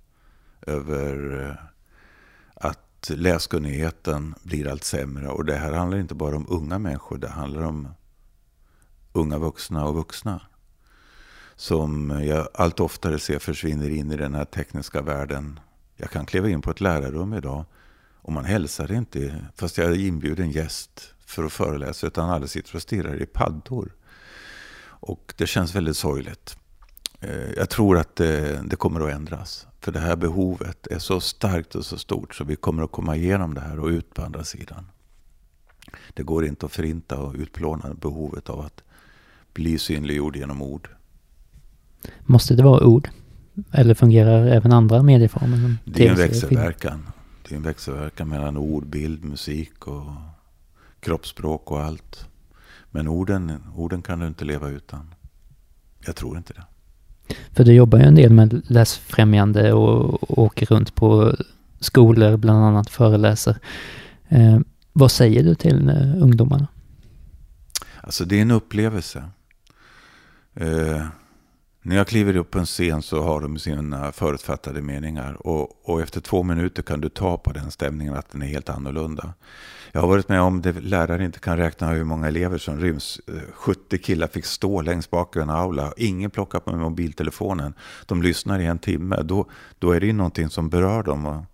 [0.67, 1.55] över eh,
[2.55, 5.29] att läskunnigheten blir allt sämre.
[5.29, 7.89] Och det här handlar inte bara om unga människor, det handlar om
[9.13, 10.41] unga vuxna och vuxna
[11.57, 15.61] som jag allt oftare ser försvinner in i den här tekniska världen.
[15.97, 17.65] Jag kan kliva in på ett lärarrum idag
[18.23, 22.77] och man hälsar inte, fast jag är inbjuden gäst för att föreläsa, utan alla sitter
[22.77, 23.93] och stirrar i paddor.
[24.85, 26.57] Och det känns väldigt sorgligt.
[27.21, 29.67] Eh, jag tror att det, det, kommer att ändras.
[29.81, 33.17] För det här behovet är så starkt och så stort så vi kommer att komma
[33.17, 34.87] igenom det här och ut på andra sidan.
[36.15, 38.83] Det går inte att förinta och utplåna behovet av att
[39.55, 40.89] bli synliggjord genom ord.
[42.21, 43.09] Måste det vara ord?
[43.73, 45.77] Eller fungerar även andra medieformer?
[45.85, 47.07] Det är en växelverkan.
[47.53, 50.13] Det är en växelverkan mellan ord, bild, musik och
[51.01, 52.29] kroppsspråk och allt.
[52.91, 55.15] Men orden, orden kan du inte leva utan.
[56.07, 56.65] Jag tror inte det.
[57.53, 61.37] För du jobbar ju en del med läsfrämjande och åker runt på
[61.81, 63.57] skolor, bland annat föreläser.
[64.29, 64.61] Eh,
[64.93, 66.69] vad säger du till eh, ungdomarna?
[68.01, 69.25] Alltså det är en upplevelse.
[70.55, 71.07] Eh,
[71.85, 75.47] när jag kliver upp på en scen så har de sina förutfattade meningar.
[75.47, 78.69] Och, och, efter två minuter kan du ta på den stämningen att den är helt
[78.69, 79.35] annorlunda.
[79.93, 83.21] Jag har varit med om det lärare inte kan räkna hur många elever som ryms.
[83.29, 85.93] Eh, 70 killar fick stå längst bak i en aula.
[85.97, 87.75] Ingen plockar på mobiltelefonen.
[88.07, 89.23] De lyssnar i en timme.
[89.23, 91.47] Då, då är det ju någonting som berör dem.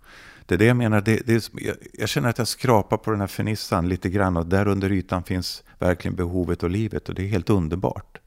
[0.45, 1.01] Det är det jag menar.
[1.01, 4.37] Det, det är, jag, jag känner att jag skrapar på den här fernissan lite grann.
[4.37, 7.09] Och där under ytan finns verkligen behovet och livet.
[7.09, 8.18] Och det är helt underbart.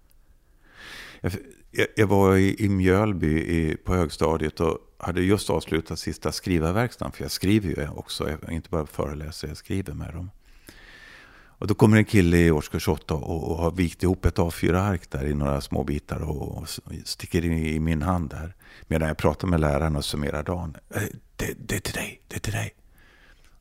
[1.22, 7.12] Jag, jag, var i, i Mjölby i, på högstadiet och hade just avslutat sista skrivarverkstaden.
[7.12, 10.30] För jag skriver ju också, inte bara föreläser, jag skriver med dem.
[11.62, 15.11] Och då kommer en kille i årskurs 8 och, och har vikt ihop ett A4-ark
[15.11, 16.68] där i några små bitar och, och
[17.04, 18.54] sticker in i min hand där.
[18.87, 20.76] Medan jag pratar med läraren och summerar dagen.
[20.94, 21.02] Eh,
[21.37, 22.74] det, det är till dig, det är till dig.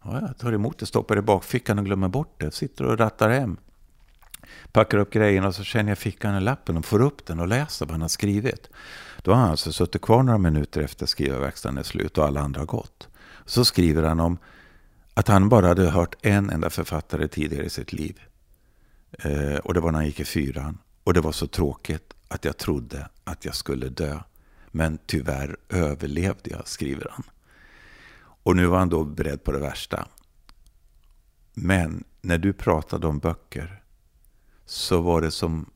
[0.03, 2.51] Ja, jag tar emot det, stoppar det i bakfickan och glömmer bort det.
[2.51, 3.57] Sitter och rattar hem
[4.71, 7.47] packar upp grejerna och så känner jag fickan i lappen och får upp den och
[7.47, 8.69] läser vad han har skrivit.
[9.21, 12.61] Då har han alltså suttit kvar några minuter efter skrivarverkstaden är slut och alla andra
[12.61, 13.07] har gått.
[13.45, 14.37] Så skriver han om
[15.13, 18.21] att han bara hade hört en enda författare tidigare i sitt liv.
[19.11, 20.77] Eh, och det var när han gick i fyran.
[21.03, 24.19] Och det var så tråkigt att jag trodde att jag skulle dö.
[24.67, 27.23] Men tyvärr överlevde jag, skriver han.
[28.43, 30.07] Och nu var han då beredd på det värsta.
[31.53, 33.80] Men när du pratade om böcker
[34.71, 35.69] så var det som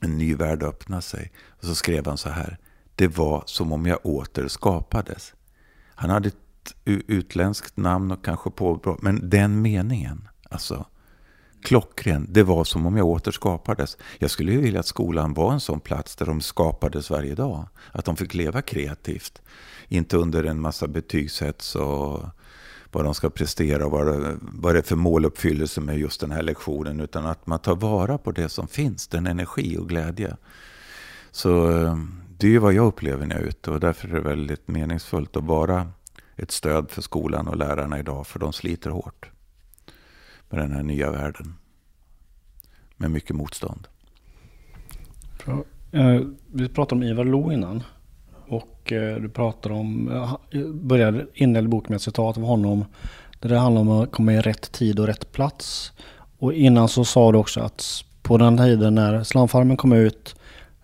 [0.00, 1.32] en ny värld öppnade sig.
[1.48, 2.58] Och så skrev han så här.
[2.94, 5.34] Det var som om jag återskapades.
[5.94, 10.86] Han hade ett utländskt namn och kanske påbrå, men den meningen, alltså
[11.62, 12.26] klockren.
[12.30, 13.96] Det var som om jag återskapades.
[14.18, 17.68] Jag skulle ju vilja att skolan var en sån plats där de skapades varje dag.
[17.92, 19.42] Att de fick leva kreativt.
[19.88, 22.20] Inte under en massa betygshets och
[22.92, 26.30] vad de ska prestera och vad det, vad det är för måluppfyllelse med just den
[26.30, 27.00] här lektionen.
[27.00, 30.36] Utan att man tar vara på det som finns, den energi och glädje.
[31.30, 31.96] Så eh,
[32.38, 34.68] det är ju vad jag upplever när jag är ute och därför är det väldigt
[34.68, 35.90] meningsfullt att vara
[36.36, 38.26] ett stöd för skolan och lärarna idag.
[38.26, 39.30] För de sliter hårt
[40.50, 41.54] med den här nya världen.
[42.96, 43.88] Med mycket motstånd.
[45.44, 45.64] Bra.
[45.92, 47.82] Eh, vi pratade om Ivar Lo innan.
[48.48, 52.42] Och eh, du pratar om, eh, jag eh, började inleda boken med ett citat av
[52.42, 52.84] honom.
[53.40, 55.92] Där det handlar om att komma i rätt tid och rätt plats.
[56.38, 60.34] Och innan så sa du också att på den tiden när slamfarmen kom ut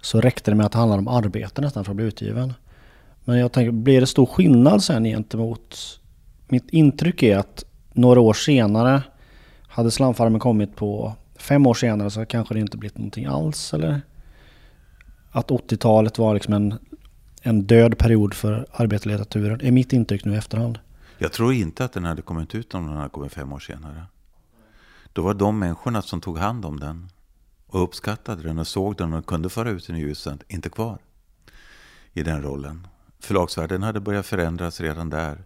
[0.00, 2.54] så räckte det med att det handlade om arbete nästan för att bli utgiven.
[3.24, 6.00] Men jag tänker, blir det stor skillnad sen gentemot...
[6.50, 9.02] Mitt intryck är att några år senare
[9.68, 14.00] hade slamfarmen kommit på fem år senare så kanske det inte blivit någonting alls eller?
[15.30, 16.78] Att 80-talet var liksom en,
[17.42, 20.78] en död period för arbetarlitteraturen är mitt intryck nu i efterhand.
[21.18, 24.06] Jag tror inte att den hade kommit ut om den hade kommit fem år senare.
[25.12, 27.08] Då var de människorna som tog hand om den
[27.66, 30.98] och uppskattade den och såg den och kunde föra ut den i ljuset inte kvar
[32.12, 32.86] i den rollen.
[33.20, 35.44] Förlagsvärlden hade börjat förändras redan där.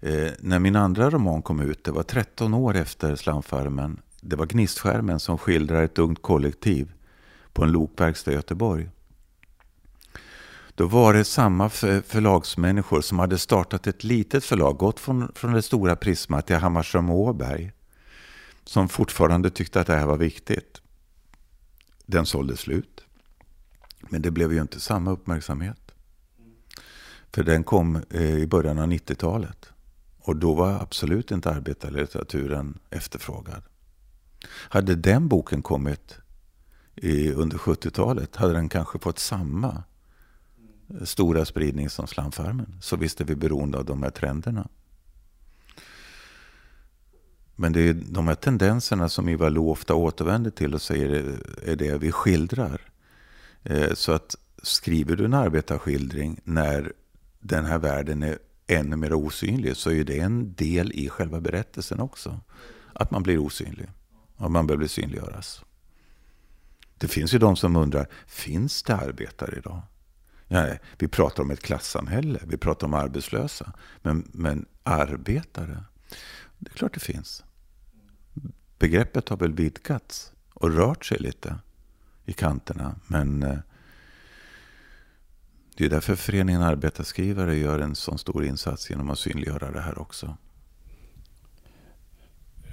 [0.00, 4.46] Eh, när min andra roman kom ut, det var 13 år efter Slamfarmen, det var
[4.46, 6.92] Gnistskärmen som skildrar ett ungt kollektiv
[7.52, 8.90] på en lokverkstad i Göteborg.
[10.74, 15.62] Då var det samma förlagsmänniskor som hade startat ett litet förlag, gått från, från det
[15.62, 17.72] stora Prisma till Hammarström och Åberg,
[18.64, 20.80] som fortfarande tyckte att det här var viktigt.
[22.06, 23.04] Den sålde slut.
[24.00, 25.92] Men det blev ju inte samma uppmärksamhet.
[27.32, 29.68] För den kom eh, i början av 90-talet.
[30.18, 33.62] Och då var absolut inte arbetarlitteraturen efterfrågad.
[34.48, 36.18] Hade den boken kommit
[36.94, 39.82] i, under 70-talet hade den kanske fått samma
[41.02, 42.78] stora spridning som slamfarmen.
[42.80, 44.68] Så visst är vi beroende av de här trenderna.
[47.56, 51.76] Men det är de här tendenserna som Ivar Lo ofta återvänder till och säger är
[51.76, 52.80] det vi skildrar.
[53.62, 56.92] Eh, så att skriver du en arbetarskildring när
[57.40, 62.00] den här världen är ännu mer osynlig så är det en del i själva berättelsen
[62.00, 62.40] också.
[62.92, 63.88] Att man blir osynlig.
[64.36, 65.64] Att man behöver synliggöras.
[66.98, 69.82] Det finns ju de som undrar, finns det arbetare idag?
[70.48, 73.72] Nej, vi pratar om ett klassamhälle, vi pratar om arbetslösa.
[74.02, 75.84] Men, men arbetare,
[76.58, 77.44] det är klart det finns.
[78.78, 81.56] Begreppet har väl vidgats och rört sig lite
[82.24, 82.94] i kanterna.
[83.06, 83.58] Men eh,
[85.76, 89.98] det är därför föreningen Arbetarskrivare gör en sån stor insats genom att synliggöra det här
[89.98, 90.36] också.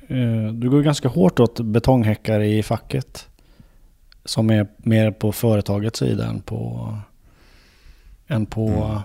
[0.07, 3.27] Eh, du går ganska hårt åt betonghäckare i facket.
[4.25, 6.97] Som är mer på företagets sida än på,
[8.31, 8.99] än på mm.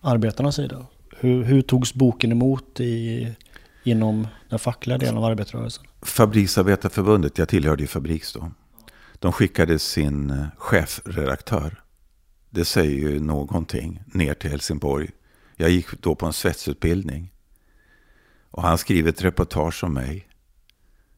[0.00, 0.86] arbetarnas sida.
[1.20, 3.32] Hur, hur togs boken emot i,
[3.84, 5.84] inom den fackliga delen av arbetarrörelsen?
[6.02, 8.50] Fabriksarbetarförbundet, jag tillhörde ju Fabriks då.
[9.18, 11.82] De skickade sin eh, chefredaktör
[12.50, 15.10] det säger ju någonting ner till Helsingborg.
[15.56, 17.32] Jag gick då på en svetsutbildning.
[18.50, 20.28] Och han skriver ett reportage om mig.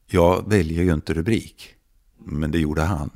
[0.07, 1.75] Jag väljer ju inte rubrik.
[2.19, 3.11] Men det gjorde han.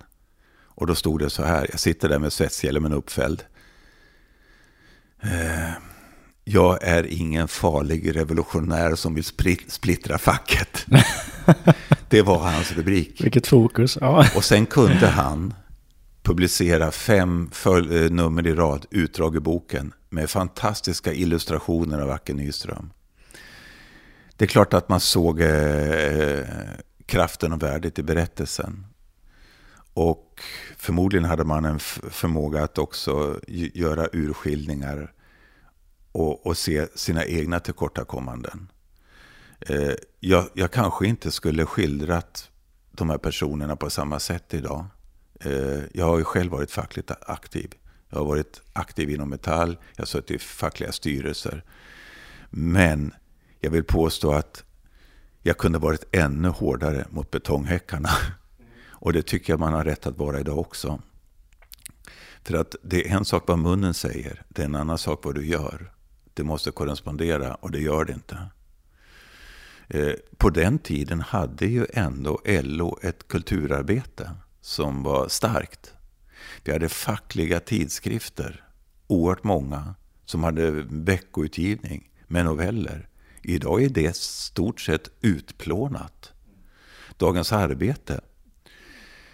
[0.52, 1.66] Och då stod det så här.
[1.70, 3.44] Jag sitter där med svetshjälmen uppfälld.
[5.24, 5.72] Eh,
[6.44, 9.24] jag är ingen farlig revolutionär som vill
[9.68, 10.86] splittra facket.
[12.08, 13.24] det var hans rubrik.
[13.24, 13.98] Vilket fokus.
[14.00, 14.26] Ja.
[14.36, 15.54] Och sen kunde han
[16.22, 22.90] publicera fem eh, nummer i rad utdrag ur boken med fantastiska illustrationer av Acke Nyström.
[24.36, 26.42] Det är klart att man såg eh,
[27.06, 28.86] kraften och värdet i berättelsen.
[29.94, 30.40] Och
[30.76, 31.78] förmodligen hade man en
[32.10, 33.40] förmåga att också
[33.74, 35.13] göra urskiljningar
[36.14, 38.68] och, och se sina egna tillkortakommanden.
[39.60, 42.50] Eh, jag, jag kanske inte skulle skildrat
[42.90, 44.86] de här personerna på samma sätt idag.
[45.40, 47.74] Eh, jag har ju själv varit fackligt aktiv.
[48.08, 51.64] Jag har varit aktiv inom Metall, jag har suttit i fackliga styrelser.
[52.50, 53.14] Men
[53.60, 54.64] jag vill påstå att
[55.42, 58.10] jag kunde varit ännu hårdare mot betonghäckarna.
[58.88, 61.02] Och det tycker jag man har rätt att vara idag också.
[62.42, 65.34] För att det är en sak vad munnen säger, det är en annan sak vad
[65.34, 65.93] du gör.
[66.34, 68.38] Det måste korrespondera och det gör det inte.
[69.88, 74.30] Eh, på den tiden hade ju ändå LO ett kulturarbete
[74.60, 75.94] som var starkt.
[76.64, 78.64] Vi hade fackliga tidskrifter,
[79.06, 83.08] oerhört många, som hade veckoutgivning med noveller.
[83.42, 86.32] Idag är det stort sett utplånat.
[87.16, 88.20] Dagens Arbete,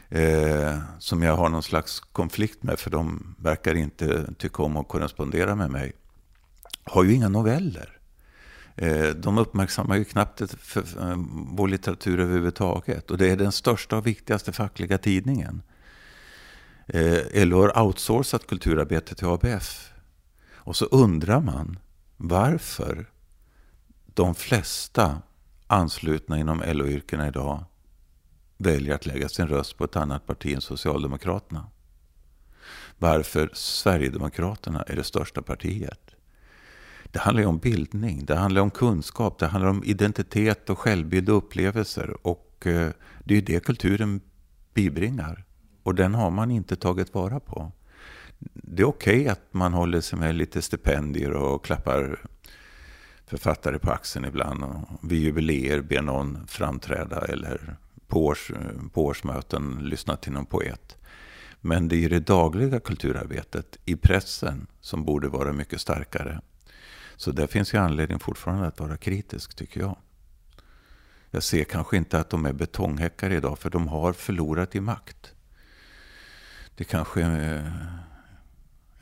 [0.08, 4.88] eh, som jag har någon slags konflikt med, för de verkar inte tycka om att
[4.88, 5.92] korrespondera med mig,
[6.84, 8.00] har ju inga noveller.
[8.76, 10.46] Eh, de uppmärksammar ju knappt eh,
[11.50, 13.10] vår litteratur överhuvudtaget.
[13.10, 15.62] Och det är den största och viktigaste fackliga tidningen.
[16.86, 19.92] Eh, LO har outsourcat kulturarbetet till ABF.
[20.54, 21.78] Och så undrar man
[22.16, 23.06] varför
[24.06, 25.22] de flesta
[25.66, 27.64] anslutna inom LO-yrkena idag
[28.56, 31.66] väljer att lägga sin röst på ett annat parti än Socialdemokraterna.
[32.98, 36.09] Varför Sverigedemokraterna är det största partiet.
[37.12, 41.28] Det handlar ju om bildning, det handlar om kunskap, det handlar om identitet och självbild
[41.28, 42.26] och upplevelser.
[42.26, 42.90] Och eh,
[43.24, 44.20] det är ju det kulturen
[44.74, 45.44] bibringar.
[45.82, 47.72] Och den har man inte tagit vara på.
[48.54, 52.18] Det är okej okay att man håller sig med lite stipendier och klappar
[53.26, 54.64] författare på axeln ibland.
[54.64, 58.52] Och vid jubileer ber någon framträda eller på, års,
[58.92, 60.96] på årsmöten lyssna till någon poet.
[61.60, 66.40] Men det är det dagliga kulturarbetet i pressen som borde vara mycket starkare.
[67.20, 69.96] Så där finns ju anledning fortfarande att vara kritisk tycker jag.
[71.30, 75.34] Jag ser kanske inte att de är betonghäckar idag för de har förlorat i makt.
[76.74, 77.22] Det kanske...
[77.22, 77.66] Eh,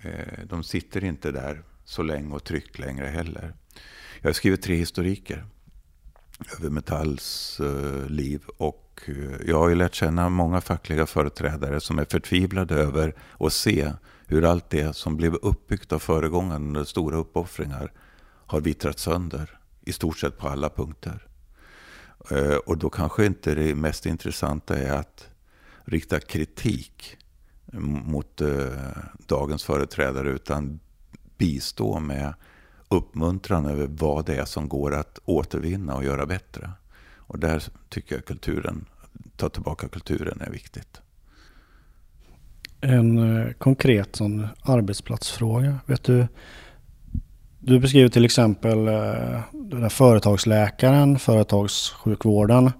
[0.03, 3.55] eh de sitter inte där så länge och tryggt längre heller.
[4.21, 5.47] Jag har skrivit tre historiker
[6.59, 8.43] över Metalls eh, liv.
[8.57, 13.53] Och eh, jag har ju lärt känna många fackliga företrädare som är förtvivlade över att
[13.53, 13.93] se
[14.27, 17.93] hur allt det som blev uppbyggt av föregångaren under stora uppoffringar
[18.49, 19.59] har vittrat sönder.
[19.81, 21.27] I stort sett på alla punkter.
[22.31, 25.29] Eh, och då kanske inte det mest intressanta är att
[25.85, 27.17] rikta kritik
[28.05, 28.49] mot eh,
[29.27, 30.81] dagens företrädare utan
[31.37, 32.35] bistå med
[32.89, 36.71] uppmuntran över vad det är som går att återvinna och göra bättre.
[37.17, 38.85] Och där tycker jag kulturen,
[39.37, 41.01] ta tillbaka kulturen är viktigt.
[42.81, 45.79] En eh, konkret sån arbetsplatsfråga.
[45.87, 46.27] Vet du,
[47.69, 52.73] du beskriver till exempel eh, den där företagsläkaren, företagssjukvården.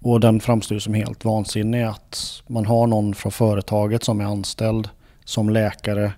[0.00, 4.88] Och den framstår som helt vansinnig att man har någon från företaget som är anställd
[5.24, 6.12] som läkare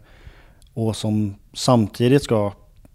[0.75, 2.53] och som samtidigt ska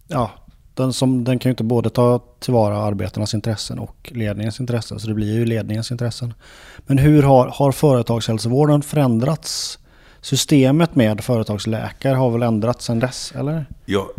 [0.07, 0.32] ja,
[0.73, 4.99] den, som, den kan ju inte både ta tillvara arbetarnas intressen och ledningens intressen.
[4.99, 6.34] Så det blir ju ledningens intressen.
[6.77, 9.79] Men hur har, har företagshälsovården förändrats?
[10.21, 13.65] Systemet med företagsläkare har väl ändrats sedan dess, eller?
[13.86, 14.09] Ja,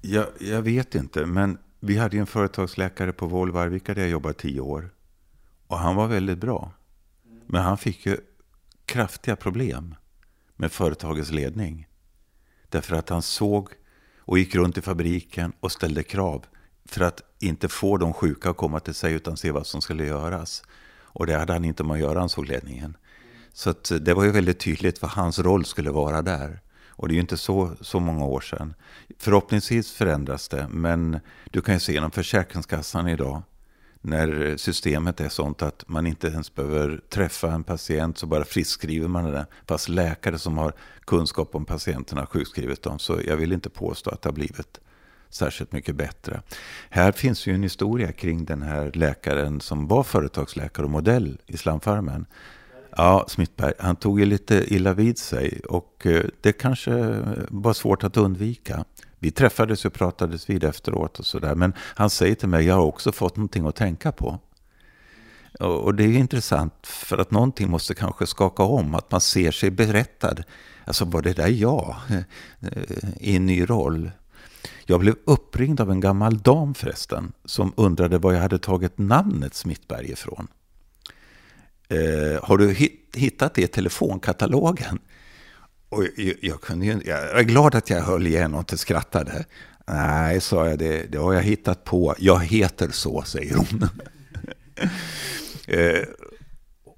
[0.00, 4.34] jag, jag vet inte, men vi hade en företagsläkare på Volvo Arvika där jag jobbade
[4.34, 4.90] tio år.
[5.66, 6.72] Och han var väldigt bra.
[7.46, 8.16] Men han fick ju
[8.84, 9.94] kraftiga problem
[10.56, 11.86] med företagets ledning.
[12.68, 13.68] Därför att han såg
[14.18, 16.44] och gick runt i fabriken och ställde krav
[16.84, 20.06] för att inte få de sjuka att komma till sig utan se vad som skulle
[20.06, 20.62] göras.
[21.02, 22.96] Och det hade han inte med att göra, ansåg ledningen.
[23.52, 26.60] Så det var ju väldigt tydligt vad hans roll skulle vara där.
[27.00, 28.74] Och det är ju inte så, så många år sedan.
[29.18, 31.20] Förhoppningsvis förändras det, men
[31.50, 33.42] du kan ju se inom Försäkringskassan idag
[34.00, 39.08] när systemet är sånt att man inte ens behöver träffa en patient så bara friskskriver
[39.08, 39.44] man den.
[39.68, 40.72] Fast läkare som har
[41.04, 42.98] kunskap om patienterna har sjukskrivit dem.
[42.98, 44.80] Så jag vill inte påstå att det har blivit
[45.30, 46.42] särskilt mycket bättre.
[46.90, 51.56] Här finns ju en historia kring den här läkaren som var företagsläkare och modell i
[51.56, 52.26] slamfarmen.
[52.96, 58.04] Ja, Smittberg, han tog ju lite illa vid sig och eh, det kanske var svårt
[58.04, 58.84] att undvika.
[59.18, 61.54] Vi träffades och pratades vid efteråt och sådär.
[61.54, 64.38] Men han säger till mig, jag har också fått någonting att tänka på.
[65.58, 68.94] Och det är intressant för att någonting måste kanske skaka om.
[68.94, 70.42] Att man ser sig berättad.
[70.84, 71.96] Alltså var det där jag?
[72.08, 74.10] Eh, I en ny roll.
[74.86, 77.32] Jag blev uppringd av en gammal dam förresten.
[77.44, 80.48] Som undrade var jag hade tagit namnet Smittberg ifrån.
[81.90, 84.98] Eh, har du hittat det i telefonkatalogen?
[85.88, 89.44] Och jag, jag, kunde ju, jag är glad att jag höll igen och inte skrattade.
[89.86, 92.14] Nej, sa jag, det, det har jag hittat på.
[92.18, 93.88] Jag heter så, säger hon.
[95.78, 96.04] eh,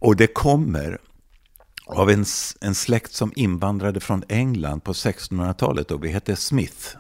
[0.01, 0.99] och det kommer
[1.87, 2.25] av en,
[2.61, 6.97] en släkt som invandrade från England på 1600-talet och vi hette Smith.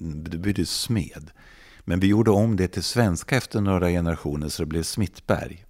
[0.00, 1.30] Det betyder smed.
[1.84, 5.64] Men vi gjorde om det till svenska efter några generationer så det blev Smittberg.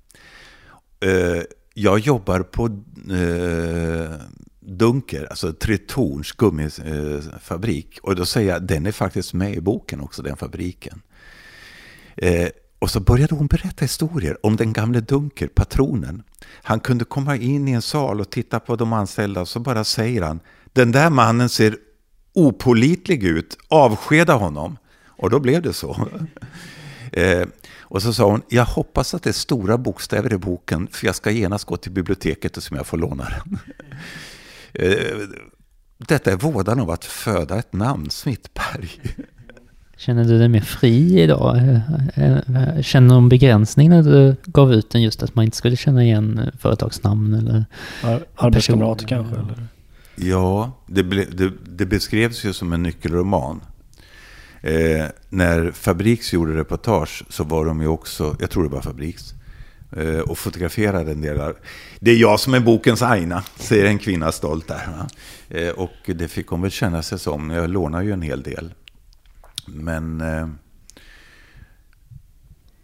[1.01, 1.43] Eh,
[1.75, 2.67] jag jobbar på
[3.15, 4.21] eh,
[4.61, 7.99] Dunker, alltså Tretorns gummifabrik.
[8.03, 11.03] Och då säger jag, den är faktiskt med i boken också, den fabriken.
[12.17, 16.23] Eh, och så började hon berätta historier om den gamle Dunker, patronen.
[16.63, 19.85] Han kunde komma in i en sal och titta på de anställda och så bara
[19.85, 20.41] säger han,
[20.73, 21.77] den där mannen ser
[22.33, 24.77] opolitlig ut, avskeda honom.
[25.07, 26.09] Och då blev det så.
[27.13, 27.47] Eh,
[27.91, 31.15] och så sa hon, jag hoppas att det är stora bokstäver i boken, för jag
[31.15, 33.59] ska genast gå till biblioteket och se om jag får låna den.
[34.93, 35.29] eh,
[35.99, 38.91] detta är vådan av att föda ett namn, Smittberg.
[39.97, 41.57] Känner du dig mer fri idag?
[41.57, 45.57] Eh, eh, känner du någon begränsning när du gav ut den just att man inte
[45.57, 47.65] skulle känna igen företagsnamn eller
[48.35, 49.35] Arbetskamrater kanske?
[49.35, 49.67] Eller?
[50.17, 53.61] Ja, det, ble, det, det, beskrevs ju som en nyckelroman.
[54.61, 59.35] Eh, när Fabriks gjorde reportage så var de ju också, jag tror det var Fabriks,
[59.97, 61.55] eh, och fotograferade en del.
[62.01, 65.07] Det är jag som är bokens aina, säger en kvinna stolt där.
[65.49, 67.51] Eh, och det fick hon väl känna sig som.
[67.51, 68.75] Jag lånar ju en hel del.
[69.67, 70.49] Men eh,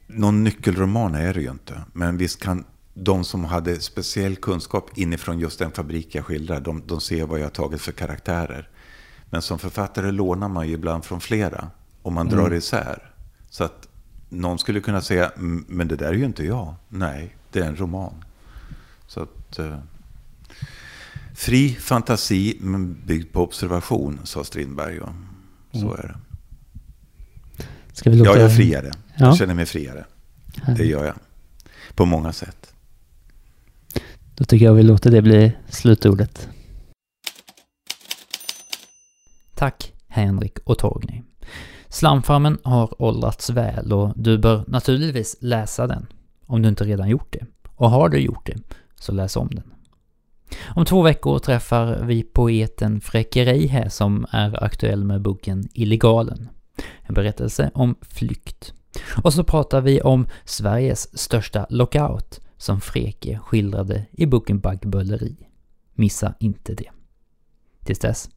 [0.06, 1.80] någon nyckelroman är det ju inte.
[1.92, 2.64] Men visst kan
[2.94, 7.38] de som hade speciell kunskap inifrån just den fabrik jag skildrar, de, de ser vad
[7.38, 8.68] jag har tagit för karaktärer.
[9.30, 11.70] Men som författare lånar man ju ibland från flera.
[12.02, 12.58] Och man drar mm.
[12.58, 13.10] isär.
[13.50, 13.88] Så att
[14.28, 15.32] någon skulle kunna säga,
[15.68, 16.74] men det där är ju inte jag.
[16.88, 18.24] Nej, det är en roman.
[19.06, 19.58] Så att...
[19.58, 19.78] Eh,
[21.34, 25.00] fri fantasi, men byggd på observation, sa Strindberg.
[25.00, 25.08] Och
[25.72, 25.92] så mm.
[25.92, 26.16] är det.
[27.92, 28.30] Ska vi låta...
[28.30, 28.90] Jag är friare.
[29.16, 29.26] Ja.
[29.26, 30.04] Jag känner mig friare.
[30.76, 31.14] Det gör jag.
[31.94, 32.74] På många sätt.
[34.34, 36.48] Då tycker jag vi låter det bli slutordet.
[39.54, 41.22] Tack Henrik och Torgny.
[41.88, 46.06] Slamfarmen har åldrats väl och du bör naturligtvis läsa den,
[46.46, 47.46] om du inte redan gjort det.
[47.76, 48.56] Och har du gjort det,
[49.00, 49.74] så läs om den.
[50.74, 56.48] Om två veckor träffar vi poeten Fräckeri här som är aktuell med boken Illegalen.
[57.02, 58.74] En berättelse om flykt.
[59.24, 65.36] Och så pratar vi om Sveriges största lockout som Freke skildrade i boken Baggböleri.
[65.94, 66.90] Missa inte det.
[67.84, 68.30] Tills dess,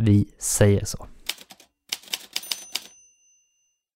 [0.00, 1.06] vi säger så.